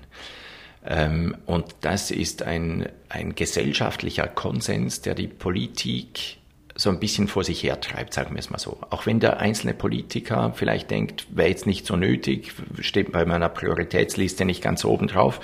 Ähm, 0.85 1.35
und 1.45 1.75
das 1.81 2.11
ist 2.11 2.43
ein, 2.43 2.89
ein 3.09 3.35
gesellschaftlicher 3.35 4.27
Konsens, 4.27 5.01
der 5.01 5.15
die 5.15 5.27
Politik 5.27 6.37
so 6.75 6.89
ein 6.89 6.99
bisschen 6.99 7.27
vor 7.27 7.43
sich 7.43 7.63
hertreibt, 7.63 8.13
sagen 8.13 8.33
wir 8.33 8.39
es 8.39 8.49
mal 8.49 8.57
so. 8.57 8.77
Auch 8.89 9.05
wenn 9.05 9.19
der 9.19 9.39
einzelne 9.39 9.73
Politiker 9.73 10.53
vielleicht 10.55 10.89
denkt, 10.89 11.27
wäre 11.35 11.49
jetzt 11.49 11.67
nicht 11.67 11.85
so 11.85 11.95
nötig, 11.95 12.53
steht 12.79 13.11
bei 13.11 13.25
meiner 13.25 13.49
Prioritätsliste 13.49 14.45
nicht 14.45 14.63
ganz 14.63 14.83
oben 14.85 15.07
drauf, 15.07 15.39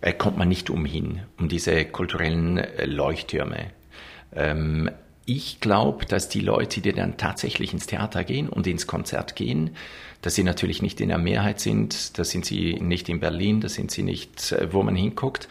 äh, 0.00 0.12
kommt 0.12 0.38
man 0.38 0.48
nicht 0.48 0.70
umhin, 0.70 1.22
um 1.38 1.48
diese 1.48 1.84
kulturellen 1.84 2.58
äh, 2.58 2.86
Leuchttürme. 2.86 3.70
Ich 5.26 5.60
glaube, 5.60 6.04
dass 6.04 6.28
die 6.28 6.40
Leute, 6.40 6.80
die 6.82 6.92
dann 6.92 7.16
tatsächlich 7.16 7.72
ins 7.72 7.86
Theater 7.86 8.24
gehen 8.24 8.48
und 8.48 8.66
ins 8.66 8.86
Konzert 8.86 9.36
gehen, 9.36 9.70
dass 10.20 10.34
sie 10.34 10.42
natürlich 10.42 10.82
nicht 10.82 11.00
in 11.00 11.08
der 11.08 11.18
Mehrheit 11.18 11.60
sind, 11.60 12.18
da 12.18 12.24
sind 12.24 12.44
sie 12.44 12.74
nicht 12.74 13.08
in 13.08 13.20
Berlin, 13.20 13.60
da 13.60 13.68
sind 13.68 13.90
sie 13.90 14.02
nicht, 14.02 14.52
äh, 14.52 14.72
wo 14.72 14.82
man 14.82 14.96
hinguckt. 14.96 15.48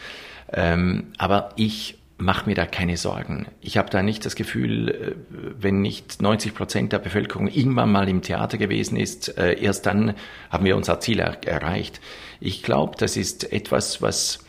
Ähm, 0.51 1.11
aber 1.17 1.49
ich 1.55 1.97
mache 2.17 2.47
mir 2.47 2.55
da 2.55 2.65
keine 2.65 2.97
Sorgen. 2.97 3.47
Ich 3.61 3.77
habe 3.77 3.89
da 3.89 4.03
nicht 4.03 4.25
das 4.25 4.35
Gefühl, 4.35 4.89
äh, 4.89 5.15
wenn 5.59 5.81
nicht 5.81 6.21
90 6.21 6.53
Prozent 6.53 6.93
der 6.93 6.99
Bevölkerung 6.99 7.47
irgendwann 7.47 7.91
mal 7.91 8.07
im 8.07 8.21
Theater 8.21 8.57
gewesen 8.57 8.97
ist, 8.97 9.37
äh, 9.37 9.59
erst 9.59 9.85
dann 9.85 10.13
haben 10.49 10.65
wir 10.65 10.77
unser 10.77 10.99
Ziel 10.99 11.19
er 11.19 11.43
erreicht. 11.47 11.99
Ich 12.39 12.63
glaube, 12.63 12.95
das 12.97 13.17
ist 13.17 13.51
etwas, 13.51 14.01
was, 14.01 14.45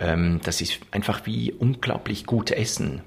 ähm, 0.00 0.40
das 0.42 0.60
ist 0.60 0.80
einfach 0.90 1.26
wie 1.26 1.52
unglaublich 1.52 2.26
gut 2.26 2.50
Essen. 2.50 3.02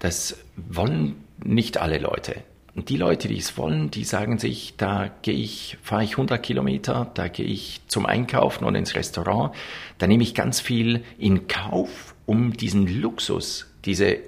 Das 0.00 0.36
wollen 0.56 1.24
nicht 1.42 1.78
alle 1.78 1.98
Leute. 1.98 2.42
Und 2.74 2.88
die 2.88 2.96
Leute, 2.96 3.28
die 3.28 3.38
es 3.38 3.56
wollen, 3.56 3.90
die 3.90 4.04
sagen 4.04 4.38
sich, 4.38 4.74
da 4.76 5.10
gehe 5.22 5.34
ich, 5.34 5.76
fahre 5.82 6.04
ich 6.04 6.12
100 6.12 6.42
Kilometer, 6.42 7.10
da 7.14 7.28
gehe 7.28 7.46
ich 7.46 7.80
zum 7.88 8.06
Einkaufen 8.06 8.64
und 8.64 8.74
ins 8.74 8.94
Restaurant, 8.94 9.54
da 9.98 10.06
nehme 10.06 10.22
ich 10.22 10.34
ganz 10.34 10.60
viel 10.60 11.04
in 11.18 11.48
Kauf, 11.48 12.14
um 12.26 12.52
diesen 12.52 13.00
Luxus, 13.00 13.66
diese 13.84 14.18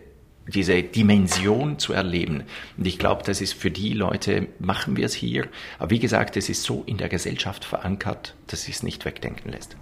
diese 0.49 0.83
Dimension 0.83 1.79
zu 1.79 1.93
erleben. 1.93 2.43
Und 2.77 2.87
ich 2.87 2.99
glaube, 2.99 3.23
das 3.25 3.41
ist 3.41 3.55
für 3.55 3.71
die 3.71 3.93
Leute, 3.93 4.49
machen 4.59 4.97
wir 4.97 5.07
es 5.07 5.15
hier. 5.15 5.49
Aber 5.79 5.91
wie 5.91 6.01
gesagt, 6.01 6.37
es 6.37 6.49
ist 6.49 6.65
so 6.65 6.83
in 6.85 6.99
der 6.99 7.09
Gesellschaft 7.09 7.65
verankert, 7.65 8.35
dass 8.49 8.69
es 8.69 8.83
nicht 8.83 9.05
wegdenken 9.05 9.53
lässt. 9.53 9.77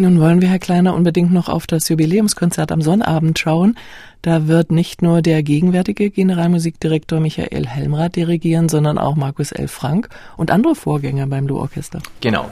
Nun 0.00 0.20
wollen 0.20 0.40
wir, 0.40 0.48
Herr 0.48 0.60
Kleiner, 0.60 0.94
unbedingt 0.94 1.32
noch 1.32 1.48
auf 1.48 1.66
das 1.66 1.88
Jubiläumskonzert 1.88 2.70
am 2.70 2.80
Sonnabend 2.80 3.36
schauen. 3.36 3.76
Da 4.22 4.46
wird 4.46 4.70
nicht 4.70 5.02
nur 5.02 5.22
der 5.22 5.42
gegenwärtige 5.42 6.10
Generalmusikdirektor 6.10 7.18
Michael 7.18 7.66
Helmrath 7.66 8.14
dirigieren, 8.14 8.68
sondern 8.68 8.96
auch 8.96 9.16
Markus 9.16 9.50
L. 9.50 9.66
Frank 9.66 10.08
und 10.36 10.52
andere 10.52 10.76
Vorgänger 10.76 11.26
beim 11.26 11.48
Lu-Orchester. 11.48 11.98
Genau. 12.20 12.48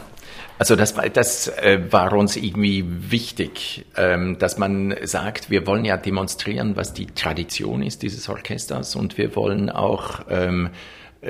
Also 0.58 0.74
das, 0.74 0.94
das 1.12 1.46
äh, 1.46 1.80
war 1.90 2.12
uns 2.14 2.34
irgendwie 2.34 2.84
wichtig, 2.84 3.86
ähm, 3.96 4.38
dass 4.40 4.58
man 4.58 4.96
sagt, 5.04 5.48
wir 5.48 5.68
wollen 5.68 5.84
ja 5.84 5.96
demonstrieren, 5.96 6.74
was 6.74 6.94
die 6.94 7.06
Tradition 7.06 7.80
ist 7.80 8.02
dieses 8.02 8.28
Orchesters 8.28 8.96
und 8.96 9.18
wir 9.18 9.36
wollen 9.36 9.70
auch 9.70 10.22
ähm, 10.28 10.70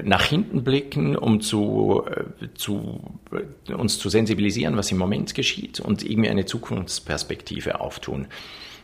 nach 0.04 0.24
hinten 0.24 0.64
blicken, 0.64 1.16
um 1.16 1.40
zu, 1.40 2.04
äh, 2.06 2.48
zu, 2.54 3.00
äh, 3.32 3.72
uns 3.72 3.98
zu 3.98 4.08
sensibilisieren, 4.08 4.76
was 4.76 4.90
im 4.90 4.98
Moment 4.98 5.34
geschieht 5.34 5.80
und 5.80 6.02
irgendwie 6.02 6.30
eine 6.30 6.46
Zukunftsperspektive 6.46 7.80
auftun. 7.80 8.26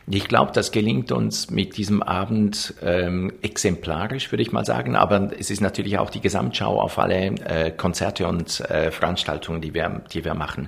Ich 0.07 0.27
glaube, 0.27 0.51
das 0.53 0.73
gelingt 0.73 1.13
uns 1.13 1.49
mit 1.49 1.77
diesem 1.77 2.03
Abend 2.03 2.73
ähm, 2.81 3.31
exemplarisch, 3.41 4.31
würde 4.31 4.41
ich 4.41 4.51
mal 4.51 4.65
sagen. 4.65 4.97
Aber 4.97 5.31
es 5.39 5.49
ist 5.49 5.61
natürlich 5.61 5.97
auch 5.97 6.09
die 6.09 6.19
Gesamtschau 6.19 6.81
auf 6.81 6.99
alle 6.99 7.27
äh, 7.45 7.71
Konzerte 7.71 8.27
und 8.27 8.59
äh, 8.69 8.91
Veranstaltungen, 8.91 9.61
die 9.61 9.73
wir, 9.73 10.01
die 10.11 10.25
wir 10.25 10.33
machen. 10.33 10.67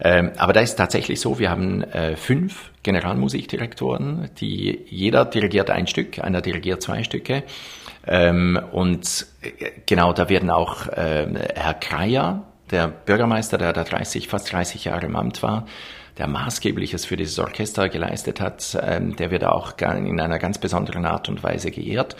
Ähm, 0.00 0.32
aber 0.36 0.52
da 0.52 0.60
ist 0.60 0.76
tatsächlich 0.76 1.20
so, 1.20 1.38
wir 1.38 1.50
haben 1.50 1.82
äh, 1.82 2.16
fünf 2.16 2.70
Generalmusikdirektoren, 2.82 4.30
die 4.38 4.80
jeder 4.86 5.24
dirigiert 5.24 5.70
ein 5.70 5.86
Stück, 5.86 6.18
einer 6.18 6.40
dirigiert 6.40 6.82
zwei 6.82 7.04
Stücke. 7.04 7.44
Ähm, 8.06 8.60
und 8.72 9.26
äh, 9.42 9.70
genau, 9.86 10.12
da 10.12 10.28
werden 10.28 10.50
auch 10.50 10.88
äh, 10.88 11.26
Herr 11.54 11.74
Kreier 11.74 12.44
der 12.70 12.88
Bürgermeister, 12.88 13.58
der 13.58 13.72
da 13.72 13.84
30, 13.84 14.28
fast 14.28 14.52
30 14.52 14.86
Jahre 14.86 15.06
im 15.06 15.16
Amt 15.16 15.42
war, 15.42 15.66
der 16.18 16.26
Maßgebliches 16.26 17.04
für 17.04 17.16
dieses 17.16 17.38
Orchester 17.38 17.88
geleistet 17.88 18.40
hat, 18.40 18.78
ähm, 18.80 19.16
der 19.16 19.30
wird 19.30 19.44
auch 19.44 19.74
in 19.78 20.20
einer 20.20 20.38
ganz 20.38 20.58
besonderen 20.58 21.04
Art 21.04 21.28
und 21.28 21.42
Weise 21.42 21.70
geehrt. 21.70 22.16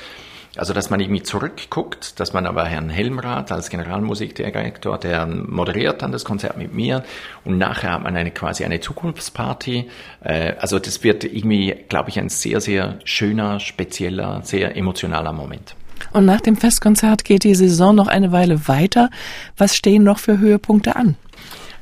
Also, 0.56 0.72
dass 0.72 0.90
man 0.90 1.00
irgendwie 1.00 1.22
zurückguckt, 1.22 2.20
dass 2.20 2.32
man 2.32 2.46
aber 2.46 2.64
Herrn 2.64 2.88
Helmrath 2.88 3.50
als 3.50 3.70
Generalmusikdirektor, 3.70 4.98
der 4.98 5.26
moderiert 5.26 6.02
dann 6.02 6.12
das 6.12 6.24
Konzert 6.24 6.56
mit 6.56 6.72
mir 6.72 7.04
und 7.44 7.58
nachher 7.58 7.92
hat 7.92 8.02
man 8.02 8.16
eine 8.16 8.30
quasi 8.30 8.64
eine 8.64 8.80
Zukunftsparty. 8.80 9.88
Äh, 10.22 10.54
also, 10.58 10.78
das 10.78 11.02
wird 11.02 11.24
irgendwie, 11.24 11.74
glaube 11.88 12.10
ich, 12.10 12.18
ein 12.18 12.28
sehr, 12.28 12.60
sehr 12.60 12.98
schöner, 13.04 13.60
spezieller, 13.60 14.42
sehr 14.42 14.76
emotionaler 14.76 15.32
Moment. 15.32 15.74
Und 16.12 16.26
nach 16.26 16.40
dem 16.40 16.56
Festkonzert 16.56 17.24
geht 17.24 17.44
die 17.44 17.54
Saison 17.54 17.94
noch 17.94 18.08
eine 18.08 18.32
Weile 18.32 18.68
weiter. 18.68 19.10
Was 19.56 19.76
stehen 19.76 20.04
noch 20.04 20.18
für 20.18 20.38
Höhepunkte 20.38 20.96
an? 20.96 21.16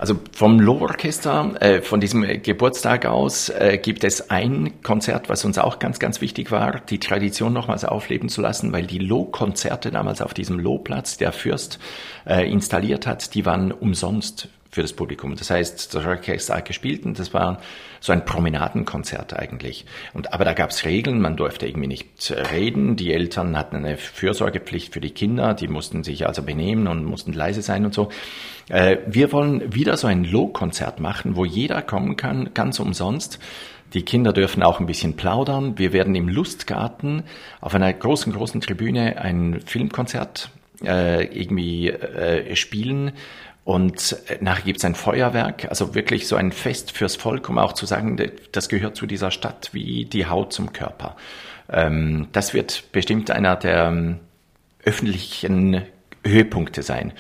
Also 0.02 0.18
vom 0.32 0.58
Loh-Orchester, 0.58 1.52
äh, 1.60 1.80
von 1.80 2.00
diesem 2.00 2.42
Geburtstag 2.42 3.06
aus, 3.06 3.50
äh, 3.50 3.78
gibt 3.80 4.02
es 4.02 4.30
ein 4.30 4.82
Konzert, 4.82 5.28
was 5.28 5.44
uns 5.44 5.58
auch 5.58 5.78
ganz, 5.78 6.00
ganz 6.00 6.20
wichtig 6.20 6.50
war, 6.50 6.80
die 6.80 6.98
Tradition 6.98 7.52
nochmals 7.52 7.84
aufleben 7.84 8.28
zu 8.28 8.40
lassen, 8.40 8.72
weil 8.72 8.84
die 8.84 8.98
Loh-Konzerte 8.98 9.92
damals 9.92 10.20
auf 10.20 10.34
diesem 10.34 10.58
Loh-Platz, 10.58 11.18
der 11.18 11.30
Fürst 11.30 11.78
äh, 12.26 12.50
installiert 12.50 13.06
hat, 13.06 13.36
die 13.36 13.46
waren 13.46 13.70
umsonst 13.70 14.48
für 14.72 14.80
das 14.80 14.94
Publikum. 14.94 15.36
Das 15.36 15.50
heißt, 15.50 15.94
das 15.94 16.06
Orchester 16.06 16.56
hat 16.56 16.64
gespielt 16.64 17.04
und 17.04 17.18
das 17.18 17.34
war 17.34 17.60
so 18.00 18.12
ein 18.12 18.24
Promenadenkonzert 18.24 19.38
eigentlich. 19.38 19.84
Und, 20.14 20.32
aber 20.32 20.46
da 20.46 20.54
gab 20.54 20.70
es 20.70 20.86
Regeln, 20.86 21.20
man 21.20 21.36
durfte 21.36 21.66
irgendwie 21.66 21.88
nicht 21.88 22.34
reden. 22.50 22.96
Die 22.96 23.12
Eltern 23.12 23.56
hatten 23.56 23.76
eine 23.76 23.98
Fürsorgepflicht 23.98 24.94
für 24.94 25.00
die 25.00 25.10
Kinder, 25.10 25.52
die 25.52 25.68
mussten 25.68 26.02
sich 26.02 26.26
also 26.26 26.42
benehmen 26.42 26.88
und 26.88 27.04
mussten 27.04 27.34
leise 27.34 27.60
sein 27.60 27.84
und 27.84 27.92
so. 27.92 28.08
Äh, 28.70 28.96
wir 29.06 29.30
wollen 29.30 29.74
wieder 29.74 29.98
so 29.98 30.06
ein 30.06 30.24
Low-Konzert 30.24 31.00
machen, 31.00 31.36
wo 31.36 31.44
jeder 31.44 31.82
kommen 31.82 32.16
kann, 32.16 32.54
ganz 32.54 32.80
umsonst. 32.80 33.38
Die 33.92 34.06
Kinder 34.06 34.32
dürfen 34.32 34.62
auch 34.62 34.80
ein 34.80 34.86
bisschen 34.86 35.16
plaudern. 35.16 35.78
Wir 35.78 35.92
werden 35.92 36.14
im 36.14 36.30
Lustgarten 36.30 37.24
auf 37.60 37.74
einer 37.74 37.92
großen, 37.92 38.32
großen 38.32 38.62
Tribüne 38.62 39.18
ein 39.18 39.60
Filmkonzert 39.66 40.48
äh, 40.82 41.24
irgendwie 41.26 41.90
äh, 41.90 42.56
spielen 42.56 43.12
und 43.64 44.16
äh, 44.28 44.38
nachher 44.40 44.64
gibt 44.64 44.78
es 44.78 44.84
ein 44.84 44.94
Feuerwerk, 44.94 45.66
also 45.68 45.94
wirklich 45.94 46.26
so 46.26 46.36
ein 46.36 46.52
Fest 46.52 46.92
fürs 46.92 47.16
Volk, 47.16 47.48
um 47.48 47.58
auch 47.58 47.72
zu 47.72 47.86
sagen, 47.86 48.18
das 48.50 48.68
gehört 48.68 48.96
zu 48.96 49.06
dieser 49.06 49.30
Stadt 49.30 49.70
wie 49.72 50.04
die 50.04 50.26
Haut 50.26 50.52
zum 50.52 50.72
Körper. 50.72 51.16
Ähm, 51.70 52.28
das 52.32 52.54
wird 52.54 52.90
bestimmt 52.92 53.30
einer 53.30 53.56
der 53.56 53.86
ähm, 53.86 54.18
öffentlichen 54.84 55.82
Höhepunkte 56.24 56.82
sein. 56.82 57.12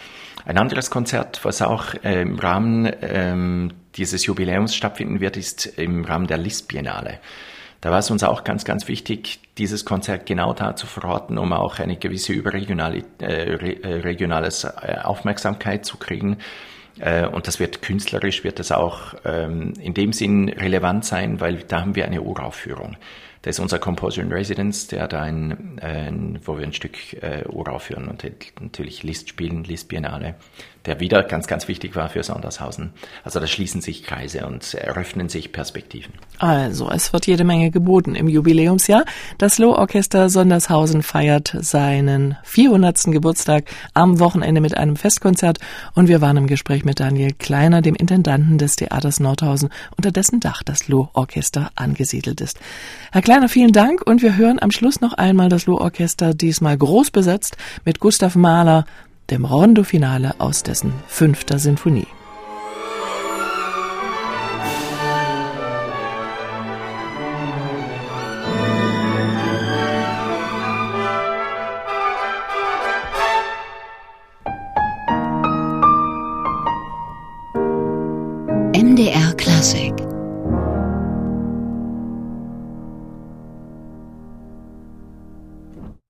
Ein 0.44 0.58
anderes 0.58 0.90
Konzert, 0.90 1.44
was 1.44 1.62
auch 1.62 1.94
äh, 2.02 2.22
im 2.22 2.38
Rahmen 2.38 2.90
ähm, 3.02 3.72
dieses 3.94 4.26
Jubiläums 4.26 4.74
stattfinden 4.74 5.20
wird, 5.20 5.36
ist 5.36 5.66
im 5.78 6.04
Rahmen 6.04 6.26
der 6.26 6.38
Lisp-Biennale. 6.38 7.20
Da 7.82 7.90
war 7.90 7.98
es 7.98 8.12
uns 8.12 8.22
auch 8.22 8.44
ganz, 8.44 8.64
ganz 8.64 8.86
wichtig, 8.86 9.40
dieses 9.58 9.84
Konzert 9.84 10.24
genau 10.24 10.52
da 10.52 10.76
zu 10.76 10.86
verorten, 10.86 11.36
um 11.36 11.52
auch 11.52 11.80
eine 11.80 11.96
gewisse 11.96 12.32
überregionale 12.32 13.02
äh, 13.20 13.54
äh 13.54 14.00
regionales 14.02 14.62
äh, 14.62 14.98
Aufmerksamkeit 15.02 15.84
zu 15.84 15.96
kriegen. 15.96 16.38
Äh, 17.00 17.26
und 17.26 17.48
das 17.48 17.58
wird 17.58 17.82
künstlerisch, 17.82 18.44
wird 18.44 18.60
das 18.60 18.70
auch 18.70 19.14
ähm, 19.24 19.72
in 19.80 19.94
dem 19.94 20.12
Sinn 20.12 20.48
relevant 20.48 21.04
sein, 21.04 21.40
weil 21.40 21.64
da 21.66 21.80
haben 21.80 21.96
wir 21.96 22.04
eine 22.04 22.22
Uraufführung. 22.22 22.96
Da 23.42 23.50
ist 23.50 23.58
unser 23.58 23.80
Composer 23.80 24.22
in 24.22 24.32
Residence, 24.32 24.86
der 24.86 25.08
da 25.08 25.22
ein, 25.22 25.80
ein 25.82 26.38
wo 26.44 26.56
wir 26.58 26.64
ein 26.64 26.72
Stück 26.72 26.96
äh, 27.22 27.44
uraufführen 27.48 28.08
und 28.08 28.24
natürlich 28.60 29.02
List 29.02 29.28
spielen, 29.28 29.64
List 29.64 29.88
Biennale 29.88 30.36
der 30.86 31.00
wieder 31.00 31.22
ganz, 31.22 31.46
ganz 31.46 31.68
wichtig 31.68 31.94
war 31.96 32.08
für 32.08 32.22
Sondershausen. 32.22 32.92
Also 33.24 33.40
da 33.40 33.46
schließen 33.46 33.80
sich 33.80 34.02
Kreise 34.02 34.46
und 34.46 34.74
eröffnen 34.74 35.28
sich 35.28 35.52
Perspektiven. 35.52 36.12
Also, 36.38 36.90
es 36.90 37.12
wird 37.12 37.26
jede 37.26 37.44
Menge 37.44 37.70
geboten 37.70 38.14
im 38.14 38.28
Jubiläumsjahr. 38.28 39.04
Das 39.38 39.58
Loh-Orchester 39.58 40.28
Sondershausen 40.28 41.02
feiert 41.02 41.56
seinen 41.60 42.36
400. 42.42 43.04
Geburtstag 43.06 43.64
am 43.94 44.18
Wochenende 44.18 44.60
mit 44.60 44.76
einem 44.76 44.96
Festkonzert 44.96 45.58
und 45.94 46.08
wir 46.08 46.20
waren 46.20 46.36
im 46.36 46.46
Gespräch 46.46 46.84
mit 46.84 47.00
Daniel 47.00 47.32
Kleiner, 47.32 47.82
dem 47.82 47.94
Intendanten 47.94 48.58
des 48.58 48.76
Theaters 48.76 49.20
Nordhausen, 49.20 49.70
unter 49.96 50.10
dessen 50.10 50.40
Dach 50.40 50.62
das 50.62 50.88
Loh-Orchester 50.88 51.70
angesiedelt 51.76 52.40
ist. 52.40 52.58
Herr 53.12 53.22
Kleiner, 53.22 53.31
vielen 53.48 53.72
Dank 53.72 54.02
und 54.06 54.20
wir 54.20 54.36
hören 54.36 54.58
am 54.60 54.70
Schluss 54.70 55.00
noch 55.00 55.14
einmal 55.14 55.48
das 55.48 55.64
Loh-Orchester, 55.64 56.34
diesmal 56.34 56.76
groß 56.76 57.10
besetzt 57.10 57.56
mit 57.82 57.98
Gustav 57.98 58.36
Mahler, 58.36 58.84
dem 59.30 59.46
Rondo-Finale 59.46 60.34
aus 60.36 60.62
dessen 60.62 60.92
fünfter 61.06 61.58
Sinfonie. 61.58 62.06